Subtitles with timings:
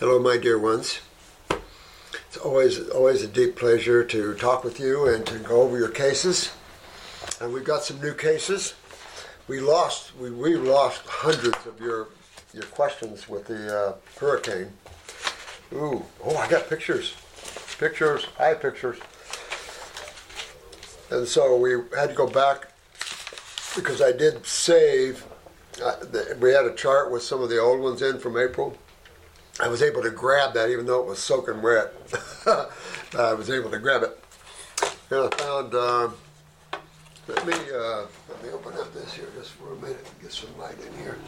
[0.00, 1.00] Hello, my dear ones.
[2.26, 5.90] It's always always a deep pleasure to talk with you and to go over your
[5.90, 6.52] cases.
[7.38, 8.72] And we've got some new cases.
[9.46, 12.08] We lost we, we lost hundreds of your
[12.54, 14.72] your questions with the uh, hurricane.
[15.74, 17.14] Ooh, oh, I got pictures,
[17.78, 18.26] pictures.
[18.38, 18.96] I have pictures.
[21.10, 22.72] And so we had to go back
[23.76, 25.26] because I did save.
[25.84, 28.78] Uh, the, we had a chart with some of the old ones in from April.
[29.62, 31.92] I was able to grab that even though it was soaking wet.
[33.18, 34.18] I was able to grab it.
[35.10, 35.74] And I found.
[35.74, 36.08] Uh,
[37.28, 40.32] let me uh, let me open up this here just for a minute and get
[40.32, 41.18] some light in here.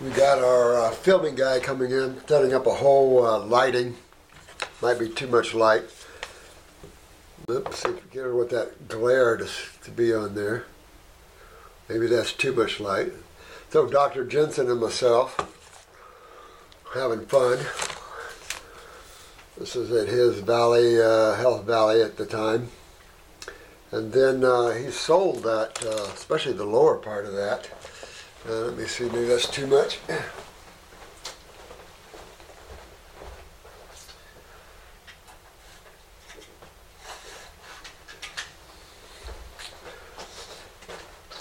[0.00, 3.96] We got our uh, filming guy coming in, setting up a whole uh, lighting.
[4.80, 5.84] Might be too much light.
[7.48, 9.48] Oops, we get what that glare to,
[9.84, 10.64] to be on there.
[11.88, 13.12] Maybe that's too much light.
[13.70, 14.24] So Dr.
[14.24, 15.36] Jensen and myself
[16.92, 17.58] having fun.
[19.58, 22.68] This is at his valley, uh, Health Valley at the time.
[23.92, 27.70] And then uh, he sold that, uh, especially the lower part of that.
[28.48, 29.98] Uh, let me see, maybe that's too much.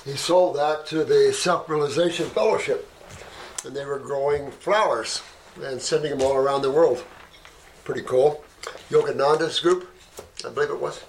[0.06, 2.88] He sold that to the Self Realization Fellowship,
[3.66, 5.24] and they were growing flowers
[5.60, 7.04] and sending them all around the world.
[7.84, 8.44] Pretty cool.
[8.90, 9.90] Yogananda's group,
[10.46, 11.04] I believe it was.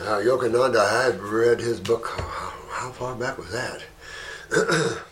[0.00, 2.08] Uh, Yogananda, I had read his book.
[2.70, 3.84] How far back was that?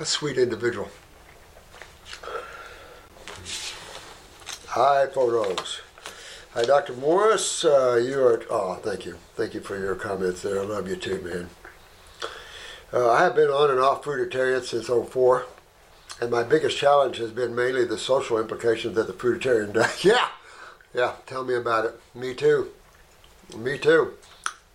[0.00, 0.88] a sweet individual.
[4.66, 5.80] Hi, photos.
[6.54, 6.92] Hi, Dr.
[6.92, 7.64] Morse.
[7.64, 8.40] Uh, you are.
[8.48, 9.18] Oh, thank you.
[9.34, 10.60] Thank you for your comments there.
[10.60, 11.50] I love you too, man.
[12.92, 15.46] Uh, I have been on and off fruitarian since 04,
[16.20, 20.04] and my biggest challenge has been mainly the social implications that the fruitarian does.
[20.04, 20.28] yeah,
[20.94, 21.14] yeah.
[21.26, 22.00] Tell me about it.
[22.14, 22.70] Me too.
[23.56, 24.14] Me too.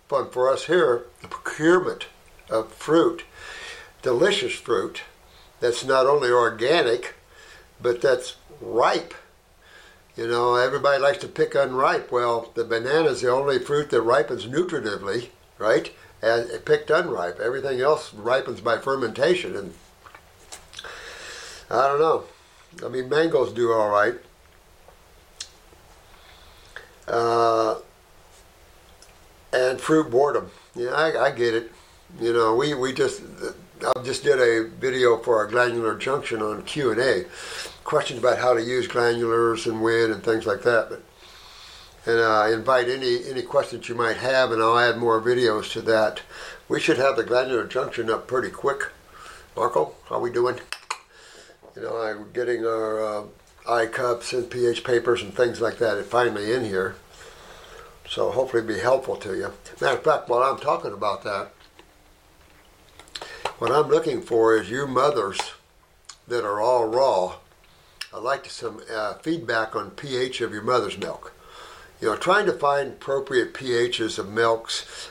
[0.06, 1.06] Fun for us here.
[1.22, 2.08] The procurement
[2.50, 3.24] of fruit
[4.02, 5.00] delicious fruit
[5.60, 7.14] that's not only organic,
[7.80, 9.14] but that's ripe.
[10.20, 12.12] You know, everybody likes to pick unripe.
[12.12, 15.90] Well, the banana is the only fruit that ripens nutritively, right?
[16.20, 17.40] And it picked unripe.
[17.40, 19.56] Everything else ripens by fermentation.
[19.56, 19.72] And
[21.70, 22.24] I don't know.
[22.84, 24.16] I mean, mangoes do all right.
[27.08, 27.76] Uh,
[29.54, 30.50] and fruit boredom.
[30.74, 31.72] Yeah, I, I get it.
[32.20, 33.22] You know, we, we just
[33.84, 37.24] I just did a video for our glandular junction on Q and A,
[37.84, 40.90] questions about how to use glandulars and when and things like that.
[40.90, 41.02] But
[42.06, 45.82] and I invite any any questions you might have, and I'll add more videos to
[45.82, 46.22] that.
[46.68, 48.88] We should have the glandular junction up pretty quick.
[49.56, 50.60] Marco, how we doing?
[51.74, 53.24] You know, I'm getting our uh,
[53.68, 56.96] eye cups and pH papers and things like that It finally in here.
[58.08, 59.52] So hopefully be helpful to you.
[59.80, 61.52] Matter of fact, while I'm talking about that,
[63.60, 65.38] what I'm looking for is you mothers
[66.26, 67.34] that are all raw.
[68.12, 71.34] I'd like some uh, feedback on pH of your mother's milk.
[72.00, 75.10] You know, trying to find appropriate pHs of milks,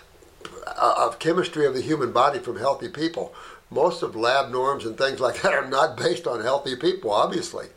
[0.65, 3.35] uh, of chemistry of the human body from healthy people.
[3.69, 7.67] Most of lab norms and things like that are not based on healthy people, obviously.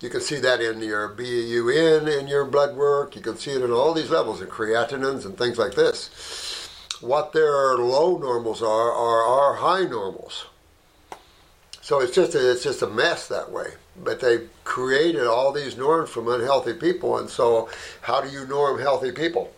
[0.00, 3.14] You can see that in your BUN in your blood work.
[3.16, 6.49] You can see it in all these levels, in creatinines and things like this
[7.00, 10.46] what their low normals are are our high normals.
[11.80, 13.72] So it's just a, it's just a mess that way.
[13.96, 17.68] But they created all these norms from unhealthy people, and so
[18.02, 19.52] how do you norm healthy people?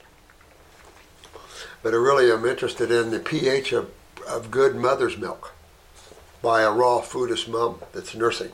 [1.82, 3.90] But I really am interested in the pH of,
[4.26, 5.52] of good mother's milk
[6.40, 8.52] by a raw foodist mom that's nursing.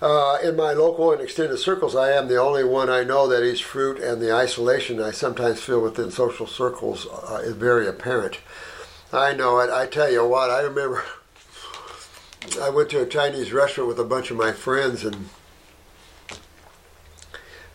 [0.00, 3.44] Uh, in my local and extended circles, I am the only one I know that
[3.44, 8.38] eats fruit, and the isolation I sometimes feel within social circles uh, is very apparent.
[9.12, 9.70] I know it.
[9.70, 11.02] I tell you what, I remember
[12.62, 15.28] I went to a Chinese restaurant with a bunch of my friends, and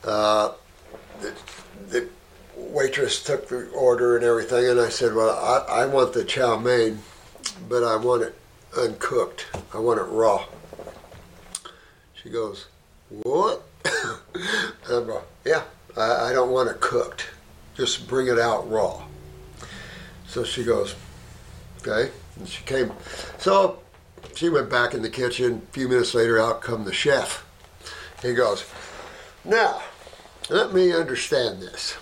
[0.05, 0.53] uh,
[1.19, 1.33] the,
[1.89, 2.09] the,
[2.55, 6.57] waitress took the order and everything, and I said, "Well, I, I want the chow
[6.57, 6.99] mein,
[7.67, 8.35] but I want it
[8.77, 9.47] uncooked.
[9.73, 10.45] I want it raw."
[12.23, 12.67] She goes,
[13.09, 13.63] What?
[14.89, 15.63] I'm going, Yeah,
[15.97, 17.27] I, I don't want it cooked.
[17.75, 19.03] Just bring it out raw.
[20.27, 20.95] So she goes,
[21.81, 22.11] Okay.
[22.37, 22.91] And she came.
[23.37, 23.79] So
[24.35, 25.61] she went back in the kitchen.
[25.69, 27.45] A few minutes later, out come the chef.
[28.21, 28.65] He goes,
[29.43, 29.81] Now,
[30.49, 31.97] let me understand this.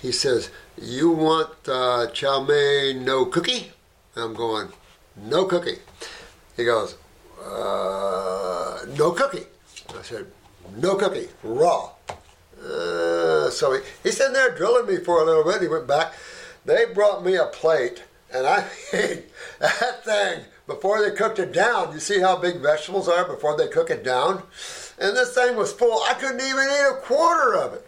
[0.00, 0.50] he says,
[0.80, 3.72] "You want uh, chow mein no cookie?"
[4.16, 4.68] I'm going,
[5.16, 5.78] "No cookie."
[6.56, 6.96] He goes,
[7.44, 9.46] uh, "No cookie."
[9.96, 10.26] I said,
[10.76, 11.90] "No cookie, raw."
[12.62, 15.62] Uh, so he, he's sitting there drilling me for a little bit.
[15.62, 16.14] He went back.
[16.64, 18.02] They brought me a plate,
[18.32, 19.22] and I mean
[19.60, 21.92] that thing before they cooked it down.
[21.92, 24.42] You see how big vegetables are before they cook it down,
[24.98, 26.02] and this thing was full.
[26.04, 27.86] I couldn't even eat a quarter of it.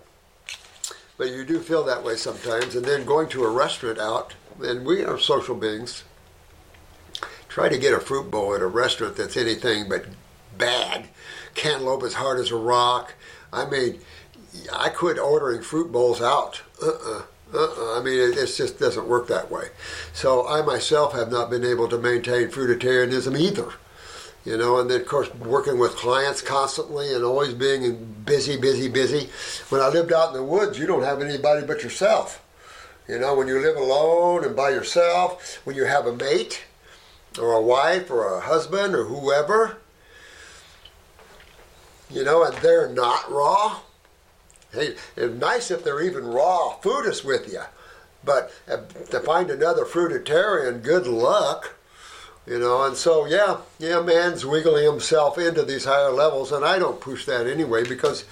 [1.21, 2.75] But you do feel that way sometimes.
[2.75, 4.33] And then going to a restaurant out,
[4.63, 6.05] and we are social beings.
[7.51, 10.07] Try to get a fruit bowl at a restaurant that's anything but
[10.57, 11.09] bad.
[11.57, 13.15] Cantaloupe as hard as a rock.
[13.53, 13.99] I mean,
[14.73, 16.63] I quit ordering fruit bowls out.
[16.81, 17.23] Uh-uh.
[17.53, 17.99] Uh-uh.
[17.99, 19.71] I mean, it, it, just doesn't work that way.
[20.13, 23.73] So I myself have not been able to maintain fruitarianism either.
[24.45, 28.89] You know, and then of course working with clients constantly and always being busy, busy,
[28.89, 29.29] busy.
[29.71, 32.45] When I lived out in the woods, you don't have anybody but yourself.
[33.09, 36.63] You know, when you live alone and by yourself, when you have a mate
[37.41, 39.79] or a wife or a husband or whoever,
[42.11, 43.81] you know, and they're not raw,
[44.73, 46.77] Hey, it's nice if they're even raw.
[46.81, 47.63] Foodists with you,
[48.25, 48.79] but uh,
[49.11, 51.75] to find another fruitarian, good luck.
[52.47, 56.79] You know, and so yeah, yeah, man's wiggling himself into these higher levels, and I
[56.79, 58.25] don't push that anyway because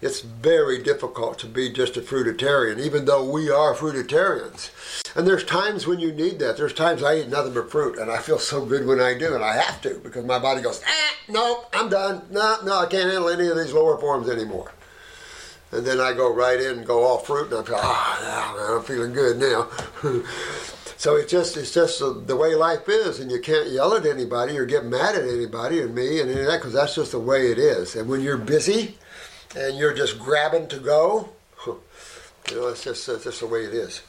[0.00, 4.70] it's very difficult to be just a fruitarian, even though we are fruitarians.
[5.16, 6.56] And there's times when you need that.
[6.56, 9.34] There's times I eat nothing but fruit, and I feel so good when I do,
[9.34, 12.22] and I have to because my body goes, ah, no, I'm done.
[12.30, 14.72] No, no, I can't handle any of these lower forms anymore
[15.72, 18.76] and then I go right in and go all fruit, and I feel, ah, oh,
[18.78, 19.68] I'm feeling good now.
[20.96, 24.56] so it's just it's just the way life is, and you can't yell at anybody
[24.58, 27.20] or get mad at anybody and me and any of that because that's just the
[27.20, 27.96] way it is.
[27.96, 28.96] And when you're busy
[29.56, 31.30] and you're just grabbing to go,
[31.66, 31.80] you
[32.52, 34.02] know, it's just it's just the way it is.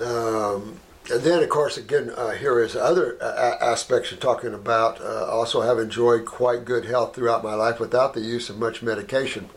[0.00, 0.80] Um,
[1.10, 5.00] and then, of course, again, uh, here is other uh, aspects you're talking about.
[5.00, 8.82] Uh, also, have enjoyed quite good health throughout my life without the use of much
[8.82, 9.48] medication.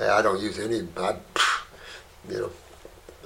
[0.00, 0.86] I don't use any.
[0.96, 1.16] I,
[2.28, 2.50] you know,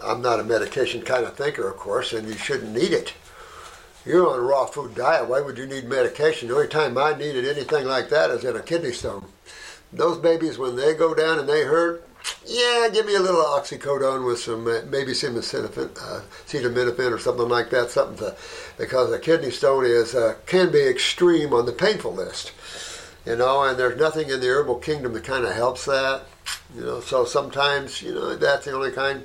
[0.03, 3.13] I'm not a medication kind of thinker, of course, and you shouldn't need it.
[4.07, 5.29] You're on a raw food diet.
[5.29, 6.47] Why would you need medication?
[6.47, 9.25] The only time I needed anything like that is in a kidney stone.
[9.93, 12.09] Those babies, when they go down and they hurt,
[12.45, 17.49] yeah, give me a little oxycodone with some uh, maybe some uh, acetaminophen or something
[17.49, 18.37] like that, something to,
[18.79, 22.53] because a kidney stone is uh, can be extreme on the painful list,
[23.25, 26.23] you know, and there's nothing in the herbal kingdom that kind of helps that,
[26.77, 27.01] you know.
[27.01, 29.25] So sometimes, you know, that's the only kind.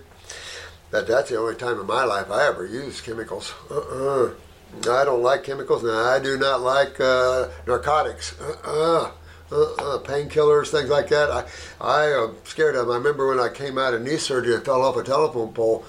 [0.89, 3.53] That that's the only time in my life I ever used chemicals.
[3.69, 4.31] Uh-uh.
[4.79, 8.39] I don't like chemicals, and I do not like uh, narcotics.
[8.39, 9.11] Uh-uh
[9.51, 11.29] uh, uh, painkillers, things like that.
[11.29, 11.45] I,
[11.81, 12.93] I am scared of them.
[12.93, 15.85] I remember when I came out of knee surgery and fell off a telephone pole.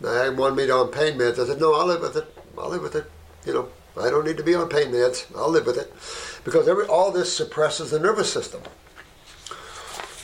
[0.00, 1.38] They wanted me to on pain meds.
[1.38, 2.26] I said, no, I'll live with it.
[2.58, 3.10] I'll live with it.
[3.46, 3.68] You know,
[4.00, 5.26] I don't need to be on pain meds.
[5.36, 5.92] I'll live with it.
[6.44, 8.62] Because every, all this suppresses the nervous system.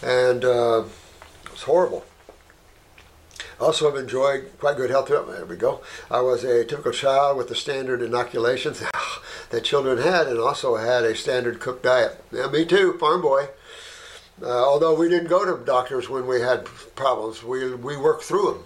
[0.03, 0.85] And uh,
[1.53, 2.05] it's horrible.
[3.61, 5.09] Also, have enjoyed quite good health.
[5.09, 5.81] There we go.
[6.11, 8.83] I was a typical child with the standard inoculations
[9.51, 12.23] that children had, and also had a standard cooked diet.
[12.31, 13.49] Yeah, me too, farm boy.
[14.41, 18.53] Uh, although we didn't go to doctors when we had problems, we we worked through
[18.53, 18.65] them.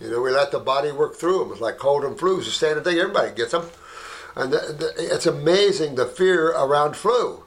[0.00, 1.52] You know, we let the body work through them.
[1.52, 2.98] It's like cold and flu is a standard thing.
[2.98, 3.66] Everybody gets them,
[4.34, 7.44] and the, the, it's amazing the fear around flu.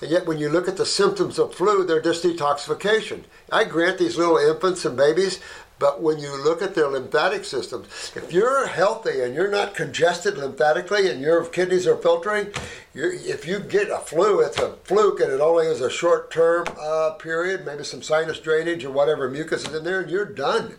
[0.00, 3.24] And yet, when you look at the symptoms of flu, they're just detoxification.
[3.52, 5.40] I grant these little infants and babies
[5.80, 10.36] but when you look at their lymphatic systems, if you're healthy and you're not congested
[10.36, 12.52] lymphatically and your kidneys are filtering,
[12.94, 16.66] if you get a flu, it's a fluke and it only is a short term
[16.78, 20.74] uh, period, maybe some sinus drainage or whatever mucus is in there, and you're done.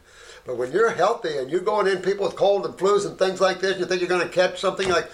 [0.46, 3.42] But when you're healthy and you're going in people with cold and flus and things
[3.42, 5.10] like this, you think you're going to catch something like,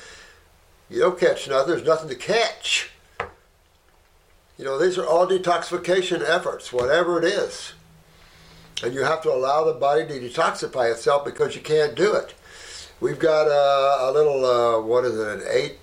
[0.89, 2.91] you don't catch nothing, there's nothing to catch.
[4.57, 7.71] You know, these are all detoxification efforts, whatever it is
[8.83, 12.33] and you have to allow the body to detoxify itself because you can't do it.
[12.99, 15.77] We've got a, a little, uh, what is it, an eight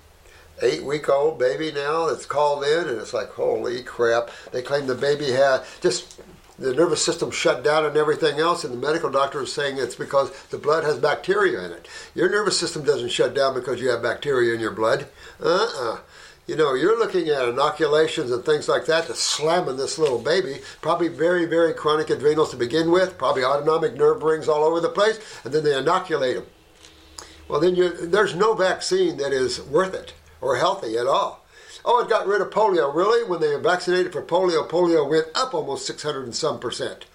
[0.61, 4.29] eight week old baby now that's called in, and it's like, holy crap.
[4.51, 6.21] They claim the baby had just
[6.57, 9.95] the nervous system shut down and everything else, and the medical doctor is saying it's
[9.95, 11.87] because the blood has bacteria in it.
[12.13, 15.07] Your nervous system doesn't shut down because you have bacteria in your blood.
[15.41, 15.93] Uh uh-uh.
[15.93, 15.99] uh
[16.47, 20.59] you know, you're looking at inoculations and things like that that's slamming this little baby.
[20.81, 24.89] Probably very, very chronic adrenals to begin with, probably autonomic nerve rings all over the
[24.89, 26.45] place, and then they inoculate them.
[27.47, 27.75] Well, then
[28.11, 31.45] there's no vaccine that is worth it or healthy at all.
[31.83, 32.93] Oh, it got rid of polio.
[32.93, 33.27] Really?
[33.27, 37.05] When they vaccinated for polio, polio went up almost 600 and some percent.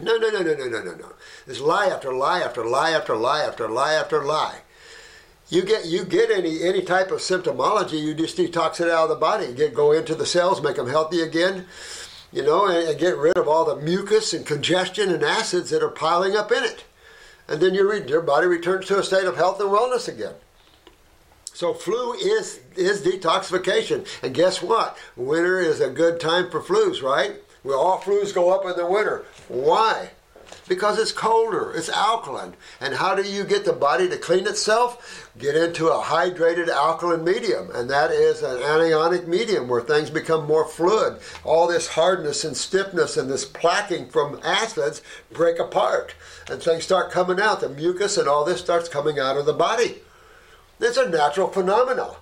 [0.00, 1.12] No, no, no, no, no, no, no, no.
[1.46, 4.60] There's lie after lie after lie after lie after lie after lie.
[5.50, 9.08] You get you get any any type of symptomology, you just detox it out of
[9.08, 9.52] the body.
[9.52, 11.66] Get go into the cells, make them healthy again,
[12.32, 15.82] you know, and, and get rid of all the mucus and congestion and acids that
[15.82, 16.84] are piling up in it,
[17.48, 20.34] and then your your body returns to a state of health and wellness again.
[21.52, 24.96] So flu is is detoxification, and guess what?
[25.16, 27.42] Winter is a good time for flus, right?
[27.64, 29.24] Well, all flus go up in the winter.
[29.48, 30.10] Why?
[30.70, 32.54] Because it's colder, it's alkaline.
[32.80, 35.28] And how do you get the body to clean itself?
[35.36, 40.46] Get into a hydrated alkaline medium, and that is an anionic medium where things become
[40.46, 41.18] more fluid.
[41.42, 46.14] All this hardness and stiffness and this plaquing from acids break apart,
[46.48, 47.62] and things start coming out.
[47.62, 50.02] The mucus and all this starts coming out of the body.
[50.78, 52.14] It's a natural phenomenon.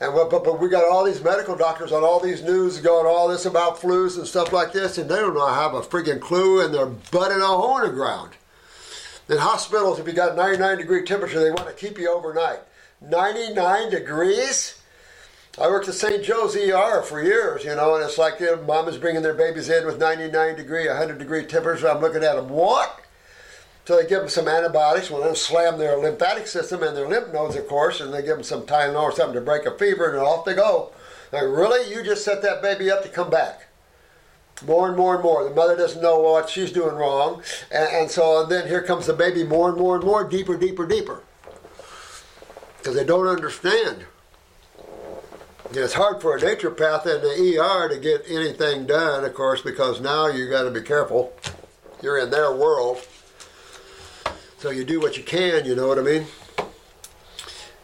[0.00, 3.26] And but, but we got all these medical doctors on all these news going all
[3.26, 6.64] this about flus and stuff like this, and they don't know have a freaking clue,
[6.64, 8.34] and they're butting a hole in ground.
[9.28, 12.60] In hospitals, if you got 99 degree temperature, they want to keep you overnight.
[13.00, 14.80] 99 degrees?
[15.60, 16.22] I worked at St.
[16.22, 19.34] Joe's ER for years, you know, and it's like you know, mom is bringing their
[19.34, 21.88] babies in with 99 degree, 100 degree temperature.
[21.88, 23.00] I'm looking at them, what?
[23.88, 27.32] So they give them some antibiotics, well, then slam their lymphatic system and their lymph
[27.32, 30.10] nodes, of course, and they give them some Tylenol or something to break a fever,
[30.10, 30.92] and off they go.
[31.32, 31.90] Like, really?
[31.90, 33.68] You just set that baby up to come back?
[34.66, 35.42] More and more and more.
[35.42, 39.06] The mother doesn't know what she's doing wrong, and, and so and then here comes
[39.06, 41.22] the baby more and more and more, deeper, deeper, deeper.
[42.76, 44.04] Because they don't understand.
[45.68, 49.62] And it's hard for a naturopath in the ER to get anything done, of course,
[49.62, 51.32] because now you got to be careful.
[52.02, 53.00] You're in their world
[54.58, 56.26] so you do what you can, you know what I mean?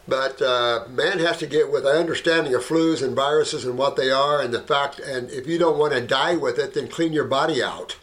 [0.07, 3.95] But uh, man has to get with an understanding of flus and viruses and what
[3.95, 4.99] they are, and the fact.
[4.99, 7.97] And if you don't want to die with it, then clean your body out,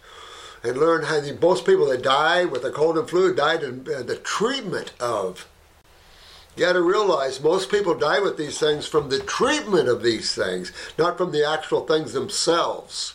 [0.64, 1.20] and learn how.
[1.20, 4.92] The, most people that die with a cold and flu died in uh, the treatment
[4.98, 5.46] of.
[6.56, 10.34] You got to realize most people die with these things from the treatment of these
[10.34, 13.14] things, not from the actual things themselves.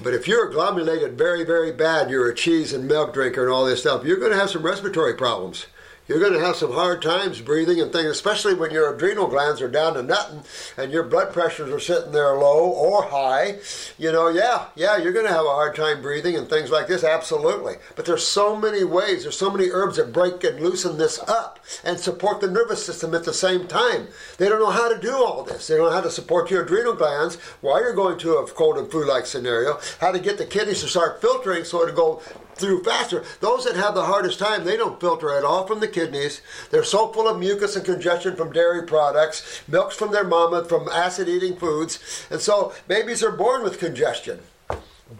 [0.00, 3.64] But if you're agglomerated very, very bad, you're a cheese and milk drinker and all
[3.64, 5.66] this stuff, you're going to have some respiratory problems
[6.08, 9.62] you're going to have some hard times breathing and things, especially when your adrenal glands
[9.62, 10.42] are down to nothing
[10.76, 13.58] and your blood pressures are sitting there low or high.
[13.98, 16.88] You know, yeah, yeah, you're going to have a hard time breathing and things like
[16.88, 17.74] this, absolutely.
[17.94, 21.60] But there's so many ways, there's so many herbs that break and loosen this up
[21.84, 24.08] and support the nervous system at the same time.
[24.38, 25.68] They don't know how to do all this.
[25.68, 28.76] They don't know how to support your adrenal glands while you're going to a cold
[28.76, 32.22] and flu-like scenario, how to get the kidneys to start filtering so it'll go
[32.54, 33.24] through faster.
[33.40, 36.42] Those that have the hardest time, they don't filter at all from the kidneys.
[36.70, 40.88] They're so full of mucus and congestion from dairy products, milks from their mama, from
[40.88, 42.26] acid eating foods.
[42.30, 44.40] And so babies are born with congestion,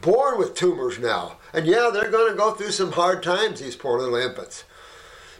[0.00, 1.36] born with tumors now.
[1.52, 4.64] And yeah, they're going to go through some hard times, these poor little infants.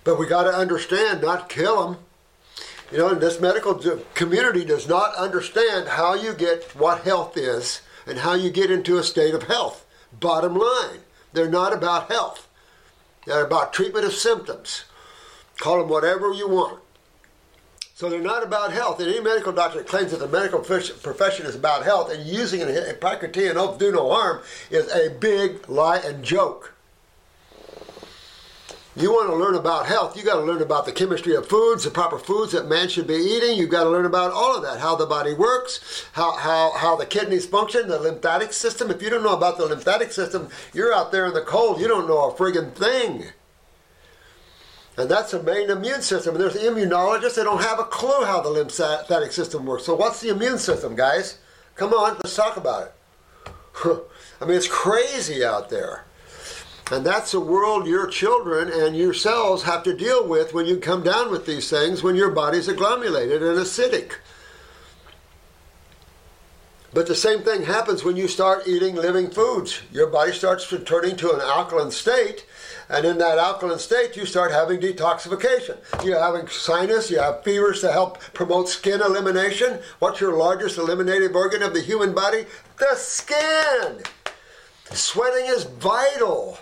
[0.05, 1.99] But we got to understand, not kill them.
[2.91, 3.81] You know, this medical
[4.15, 8.99] community does not understand how you get what health is and how you get into
[8.99, 9.87] a state of health.
[10.13, 11.01] Bottom line.
[11.33, 12.49] They're not about health.
[13.27, 14.85] They're about treatment of symptoms.
[15.59, 16.81] Call them whatever you want.
[17.95, 18.99] So they're not about health.
[18.99, 22.61] And any medical doctor that claims that the medical profession is about health and using
[22.61, 26.72] an Hippocratean oath do no harm is a big lie and joke.
[28.95, 31.85] You want to learn about health, you got to learn about the chemistry of foods,
[31.85, 33.57] the proper foods that man should be eating.
[33.57, 36.97] You've got to learn about all of that, how the body works, how, how, how
[36.97, 38.91] the kidneys function, the lymphatic system.
[38.91, 41.89] If you don't know about the lymphatic system, you're out there in the cold, you
[41.89, 43.29] don't know a friggin' thing.
[44.99, 46.35] And that's the main immune system.
[46.35, 49.87] And there's immunologists that don't have a clue how the lymphatic system works.
[49.87, 51.39] So what's the immune system, guys?
[51.77, 52.95] Come on, let's talk about it.
[54.41, 56.05] I mean, it's crazy out there.
[56.93, 61.03] And that's a world your children and yourselves have to deal with when you come
[61.03, 64.17] down with these things when your body's agglomerated and acidic.
[66.93, 69.81] But the same thing happens when you start eating living foods.
[69.91, 72.45] Your body starts turning to an alkaline state,
[72.91, 75.79] and in that alkaline state, you start having detoxification.
[76.05, 79.79] You're having sinus, you have fevers to help promote skin elimination.
[79.99, 82.45] What's your largest eliminative organ of the human body?
[82.77, 84.03] The skin!
[84.91, 86.59] Sweating is vital.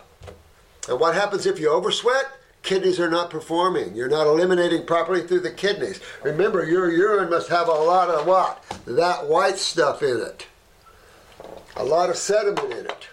[0.88, 2.26] And what happens if you oversweat?
[2.62, 3.94] Kidneys are not performing.
[3.94, 6.00] You're not eliminating properly through the kidneys.
[6.22, 8.62] Remember, your urine must have a lot of what?
[8.87, 10.46] That white stuff in it.
[11.76, 13.08] A lot of sediment in it.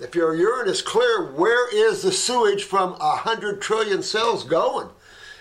[0.00, 4.88] If your urine is clear, where is the sewage from a hundred trillion cells going?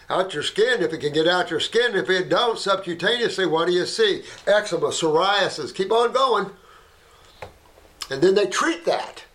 [0.09, 1.95] out your skin if it can get out your skin.
[1.95, 4.23] If it don't, subcutaneously, what do you see?
[4.45, 6.49] Eczema, psoriasis, keep on going.
[8.09, 9.25] And then they treat that.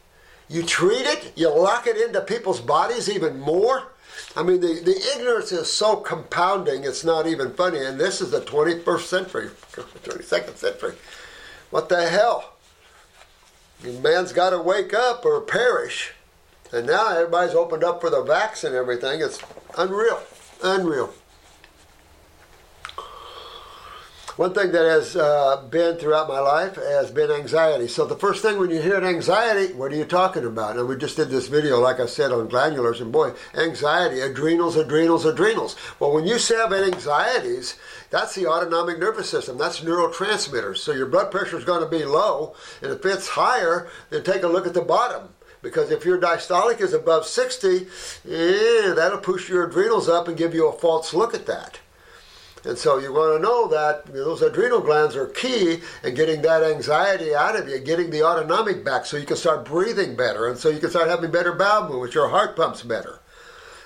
[0.52, 3.84] You treat it, you lock it into people's bodies even more.
[4.36, 7.78] I mean, the, the ignorance is so compounding, it's not even funny.
[7.78, 10.92] And this is the 21st century, 22nd century.
[11.70, 12.52] What the hell?
[14.02, 16.12] Man's got to wake up or perish.
[16.70, 19.22] And now everybody's opened up for the vax and everything.
[19.22, 19.40] It's
[19.78, 20.22] unreal.
[20.62, 21.14] Unreal.
[24.36, 27.86] One thing that has uh, been throughout my life has been anxiety.
[27.86, 30.78] So the first thing when you hear anxiety, what are you talking about?
[30.78, 34.76] And we just did this video, like I said, on glandulars, and boy, anxiety, adrenals,
[34.76, 35.76] adrenals, adrenals.
[36.00, 39.58] Well, when you have anxieties, that's the autonomic nervous system.
[39.58, 40.78] That's neurotransmitters.
[40.78, 44.44] So your blood pressure is going to be low, and if it's higher, then take
[44.44, 45.28] a look at the bottom.
[45.60, 50.54] Because if your diastolic is above 60, eh, that'll push your adrenals up and give
[50.54, 51.80] you a false look at that.
[52.64, 56.62] And so you want to know that those adrenal glands are key in getting that
[56.62, 60.56] anxiety out of you, getting the autonomic back so you can start breathing better and
[60.56, 63.18] so you can start having better bowel movements, your heart pumps better.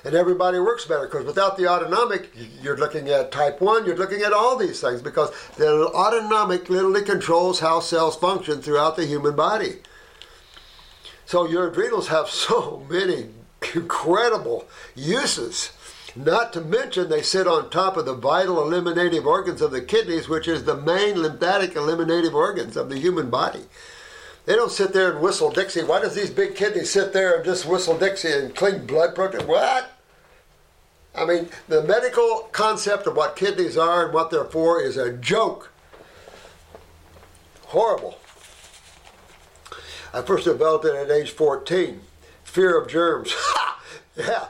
[0.05, 2.31] And everybody works better because without the autonomic,
[2.63, 7.03] you're looking at type 1, you're looking at all these things because the autonomic literally
[7.03, 9.79] controls how cells function throughout the human body.
[11.25, 13.31] So your adrenals have so many
[13.75, 15.73] incredible uses.
[16.17, 20.29] Not to mention, they sit on top of the vital eliminative organs of the kidneys,
[20.29, 23.65] which is the main lymphatic eliminative organs of the human body.
[24.47, 25.83] They don't sit there and whistle Dixie.
[25.83, 29.47] Why does these big kidneys sit there and just whistle Dixie and clean blood protein?
[29.47, 29.91] What?
[31.15, 35.13] I mean, the medical concept of what kidneys are and what they're for is a
[35.13, 35.71] joke.
[37.67, 38.19] Horrible.
[40.15, 42.01] I first developed it at age 14.
[42.45, 43.35] Fear of germs.
[44.17, 44.47] yeah,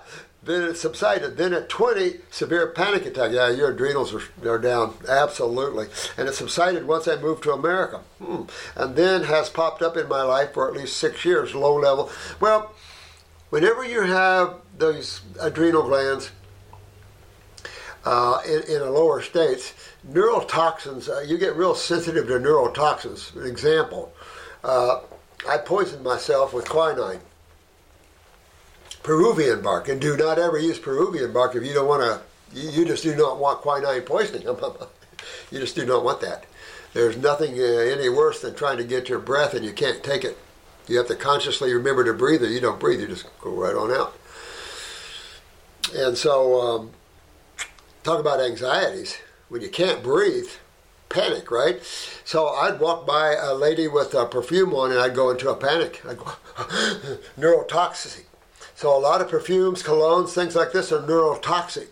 [0.46, 1.36] then it subsided.
[1.36, 3.32] Then at 20, severe panic attack.
[3.32, 4.94] Yeah, your adrenals are, are down.
[5.08, 5.88] Absolutely.
[6.16, 8.00] And it subsided once I moved to America.
[8.22, 8.42] Hmm.
[8.74, 12.10] And then has popped up in my life for at least six years, low level.
[12.40, 12.72] Well,
[13.50, 16.30] whenever you have those adrenal glands
[18.04, 19.74] uh, in, in a lower state,
[20.08, 23.34] neurotoxins, uh, you get real sensitive to neurotoxins.
[23.34, 24.12] An example,
[24.62, 25.00] uh,
[25.48, 27.20] I poisoned myself with quinine.
[29.06, 32.20] Peruvian bark, and do not ever use Peruvian bark if you don't want to.
[32.58, 34.42] You, you just do not want quinine poisoning.
[35.52, 36.44] you just do not want that.
[36.92, 40.24] There's nothing uh, any worse than trying to get your breath and you can't take
[40.24, 40.36] it.
[40.88, 43.00] You have to consciously remember to breathe, or you don't breathe.
[43.00, 44.18] You just go right on out.
[45.94, 46.90] And so, um,
[48.02, 49.18] talk about anxieties.
[49.48, 50.48] When you can't breathe,
[51.08, 51.80] panic, right?
[52.24, 55.54] So I'd walk by a lady with a perfume on and I'd go into a
[55.54, 56.02] panic.
[56.04, 56.24] I'd go,
[57.38, 58.25] neurotoxicity.
[58.76, 61.88] So a lot of perfumes, colognes, things like this are neurotoxic,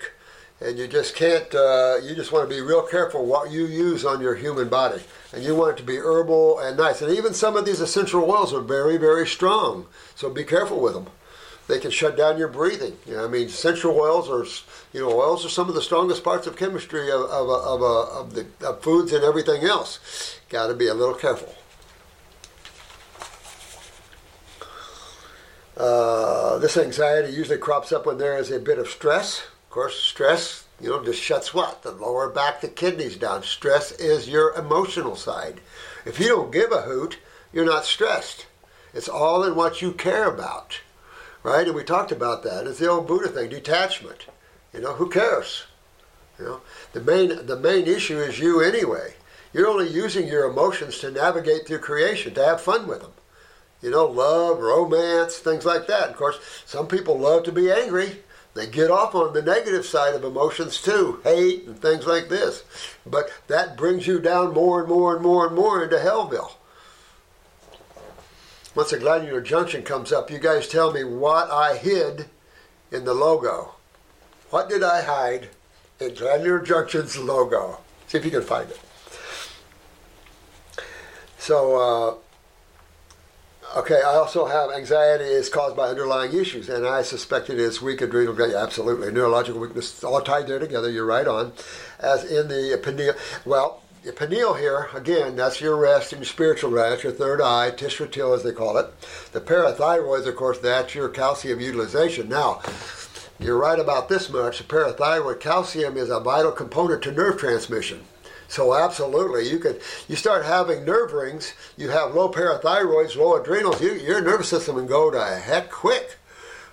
[0.61, 1.53] and you just can't.
[1.55, 5.03] Uh, you just want to be real careful what you use on your human body,
[5.33, 7.01] and you want it to be herbal and nice.
[7.01, 10.93] And even some of these essential oils are very, very strong, so be careful with
[10.93, 11.07] them.
[11.69, 12.99] They can shut down your breathing.
[13.07, 14.45] You know, I mean, essential oils are,
[14.93, 18.35] you know, oils are some of the strongest parts of chemistry of of, of, of
[18.35, 20.39] the of foods and everything else.
[20.51, 21.55] Got to be a little careful.
[25.77, 29.41] Uh, this anxiety usually crops up when there is a bit of stress.
[29.41, 31.83] Of course, stress, you know, just shuts what?
[31.83, 33.43] The lower back, the kidneys down.
[33.43, 35.61] Stress is your emotional side.
[36.05, 37.19] If you don't give a hoot,
[37.53, 38.47] you're not stressed.
[38.93, 40.81] It's all in what you care about,
[41.43, 41.67] right?
[41.67, 42.69] And we talked about that.
[42.69, 44.27] It's the old Buddha thing, detachment.
[44.73, 45.65] You know, who cares?
[46.39, 46.61] You know,
[46.93, 49.15] the main the main issue is you anyway.
[49.53, 53.13] You're only using your emotions to navigate through creation, to have fun with them
[53.85, 56.09] you know, love, romance, things like that.
[56.09, 58.17] Of course, some people love to be angry.
[58.55, 62.65] They get off on the negative side of emotions too, hate and things like this.
[63.05, 66.53] But that brings you down more and more and more and more into Hellville.
[68.75, 72.25] Once a glandular junction comes up, you guys tell me what I hid
[72.91, 73.75] in the logo.
[74.49, 75.51] What did I hide
[76.01, 77.81] in glandular junction's logo?
[78.07, 78.81] See if you can find it.
[81.37, 82.15] So, uh,
[83.77, 87.83] Okay, I also have anxiety is caused by underlying issues, and I suspect it is
[87.83, 88.53] weak adrenal gland.
[88.53, 90.89] Absolutely, neurological weakness, all tied there together.
[90.89, 91.53] You're right on.
[91.99, 96.71] As in the pineal, well, the pineal here again, that's your rest and your spiritual
[96.71, 98.87] rest, your third eye, tisra til as they call it.
[99.33, 102.29] The parathyroids, of course, that's your calcium utilization.
[102.29, 102.61] Now,
[103.41, 104.59] you're right about this much.
[104.59, 108.05] The parathyroid calcium is a vital component to nerve transmission.
[108.49, 111.55] So absolutely, you could you start having nerve rings.
[111.77, 113.81] You have low parathyroids, low adrenals.
[113.81, 116.19] You, your nervous system can go to heck quick.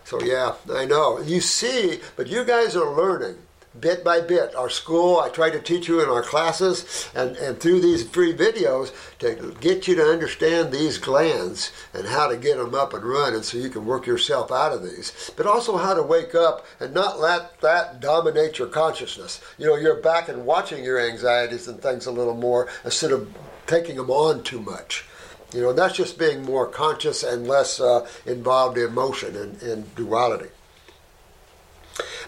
[0.03, 1.19] So yeah, I know.
[1.19, 3.38] You see, but you guys are learning
[3.79, 4.53] bit by bit.
[4.55, 8.34] Our school, I try to teach you in our classes and, and through these free
[8.34, 13.03] videos to get you to understand these glands and how to get them up and
[13.03, 15.31] running so you can work yourself out of these.
[15.38, 19.41] But also how to wake up and not let that dominate your consciousness.
[19.57, 23.34] You know, you're back and watching your anxieties and things a little more instead of
[23.67, 25.05] taking them on too much.
[25.53, 29.95] You know, that's just being more conscious and less uh, involved in motion and, and
[29.95, 30.47] duality.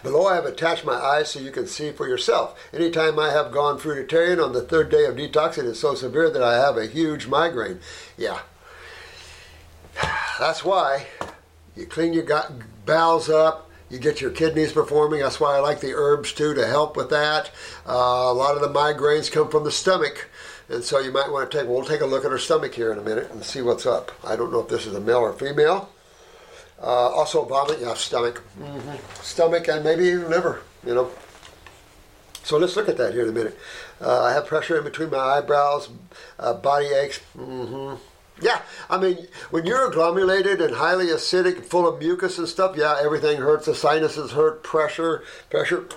[0.02, 2.60] Below I have attached my eyes so you can see for yourself.
[2.74, 6.30] Anytime I have gone fruitarian on the third day of detox, it is so severe
[6.30, 7.80] that I have a huge migraine.
[8.18, 8.40] Yeah.
[10.40, 11.08] That's why
[11.76, 12.26] you clean your
[12.86, 15.20] bowels up, you get your kidneys performing.
[15.20, 17.52] That's why I like the herbs too to help with that.
[17.88, 20.30] Uh, a lot of the migraines come from the stomach.
[20.68, 22.92] And so you might want to take, we'll take a look at her stomach here
[22.92, 24.12] in a minute and see what's up.
[24.24, 25.93] I don't know if this is a male or female.
[26.84, 28.44] Uh, also vomit, yeah, stomach.
[28.60, 29.22] Mm-hmm.
[29.22, 31.10] Stomach and maybe even liver, you know.
[32.44, 33.58] So let's look at that here in a minute.
[34.02, 35.90] Uh, I have pressure in between my eyebrows,
[36.38, 37.22] uh, body aches.
[37.38, 37.96] Mm-hmm.
[38.42, 43.00] Yeah, I mean, when you're agglomerated and highly acidic, full of mucus and stuff, yeah,
[43.02, 43.68] everything hurts.
[43.68, 45.88] The sinuses hurt, pressure, pressure.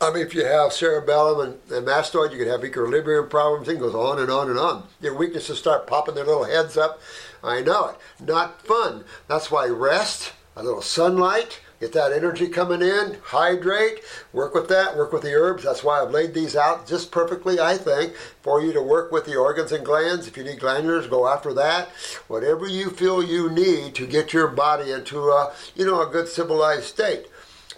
[0.00, 3.68] I mean, if you have cerebellum and, and mastoid, you can have equilibrium problems.
[3.68, 4.88] It goes on and on and on.
[5.00, 7.00] Your weaknesses start popping their little heads up.
[7.44, 7.96] I know it.
[8.24, 9.04] Not fun.
[9.28, 14.00] That's why rest, a little sunlight, get that energy coming in, hydrate,
[14.32, 15.64] work with that, work with the herbs.
[15.64, 19.26] That's why I've laid these out just perfectly, I think, for you to work with
[19.26, 20.26] the organs and glands.
[20.26, 21.88] If you need glandulars, go after that.
[22.28, 26.28] Whatever you feel you need to get your body into a, you know, a good
[26.28, 27.26] civilized state.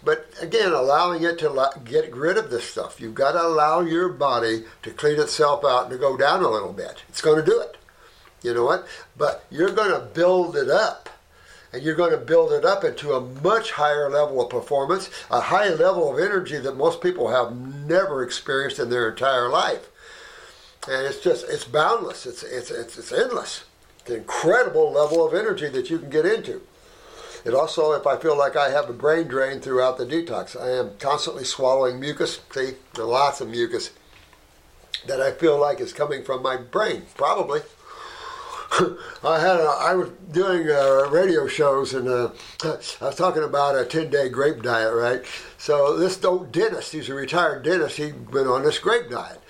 [0.05, 3.01] But again, allowing it to get rid of this stuff.
[3.01, 6.49] You've got to allow your body to clean itself out and to go down a
[6.49, 7.03] little bit.
[7.09, 7.77] It's going to do it.
[8.43, 8.87] You know what?
[9.17, 11.09] But you're going to build it up.
[11.73, 15.41] And you're going to build it up into a much higher level of performance, a
[15.41, 19.89] high level of energy that most people have never experienced in their entire life.
[20.89, 23.65] And it's just, it's boundless, it's, it's, it's, it's endless.
[24.01, 26.63] It's an incredible level of energy that you can get into.
[27.45, 30.71] It also, if I feel like I have a brain drain throughout the detox, I
[30.71, 32.41] am constantly swallowing mucus.
[32.53, 33.91] See, lots of mucus
[35.07, 37.61] that I feel like is coming from my brain, probably.
[39.25, 42.31] I had a, I was doing uh, radio shows and uh,
[42.65, 45.25] I was talking about a 10 day grape diet, right?
[45.59, 49.41] So this old dentist, he's a retired dentist, he went on this grape diet.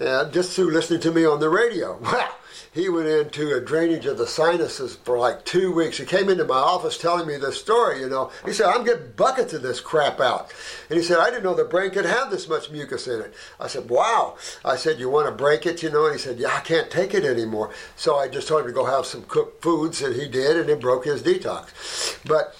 [0.00, 2.00] And just through listening to me on the radio.
[2.74, 5.96] He went into a drainage of the sinuses for like two weeks.
[5.96, 8.32] He came into my office telling me this story, you know.
[8.44, 10.52] He said, I'm getting buckets of this crap out.
[10.90, 13.32] And he said, I didn't know the brain could have this much mucus in it.
[13.60, 14.36] I said, wow.
[14.64, 16.06] I said, you want to break it, you know?
[16.06, 17.70] And he said, yeah, I can't take it anymore.
[17.94, 20.68] So I just told him to go have some cooked foods, and he did, and
[20.68, 22.18] it broke his detox.
[22.26, 22.56] But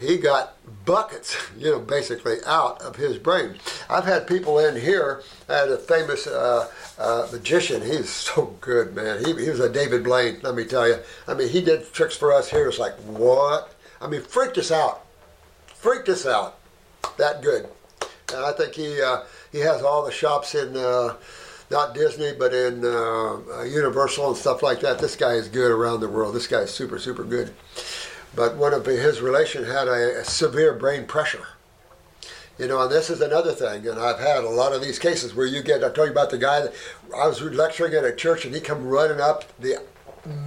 [0.00, 3.56] he got buckets, you know, basically out of his brain.
[3.88, 5.22] I've had people in here.
[5.48, 7.82] I had a famous uh, uh, magician.
[7.82, 9.24] He's so good, man.
[9.24, 10.96] He, he was a David Blaine, let me tell you.
[11.26, 12.68] I mean, he did tricks for us here.
[12.68, 13.74] It's like, what?
[14.00, 15.04] I mean, freaked us out.
[15.66, 16.58] Freaked us out.
[17.16, 17.68] That good.
[18.32, 21.14] And I think he uh, he has all the shops in uh,
[21.70, 24.98] not Disney, but in uh, Universal and stuff like that.
[24.98, 26.34] This guy is good around the world.
[26.34, 27.54] This guy is super, super good.
[28.34, 31.46] But one of his relation had a, a severe brain pressure.
[32.58, 35.34] You know, and this is another thing, and I've had a lot of these cases
[35.34, 36.74] where you get, I told you about the guy that
[37.16, 39.80] I was lecturing at a church and he come running up the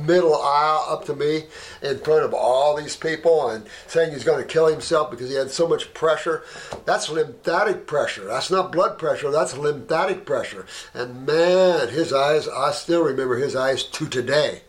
[0.06, 1.46] middle aisle up to me
[1.82, 5.36] in front of all these people and saying he's going to kill himself because he
[5.36, 6.44] had so much pressure.
[6.86, 8.26] That's lymphatic pressure.
[8.26, 9.32] That's not blood pressure.
[9.32, 10.66] That's lymphatic pressure.
[10.94, 14.62] And man, his eyes, I still remember his eyes to today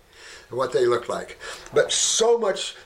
[0.50, 1.38] what they look like.
[1.72, 2.76] But so much,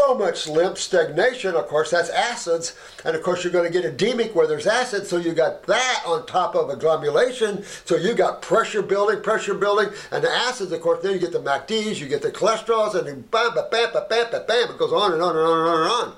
[0.00, 2.74] so much lymph stagnation, of course, that's acids.
[3.04, 5.06] And of course, you're going to get edemic where there's acid.
[5.06, 7.64] So you got that on top of agglomulation.
[7.86, 9.88] So you got pressure building, pressure building.
[10.10, 13.30] And the acids, of course, then you get the MACDs, you get the cholesterols, and
[13.30, 15.80] bam, bam, bam, bam, bam, bam, it goes on and on and on and on
[15.82, 16.16] and on.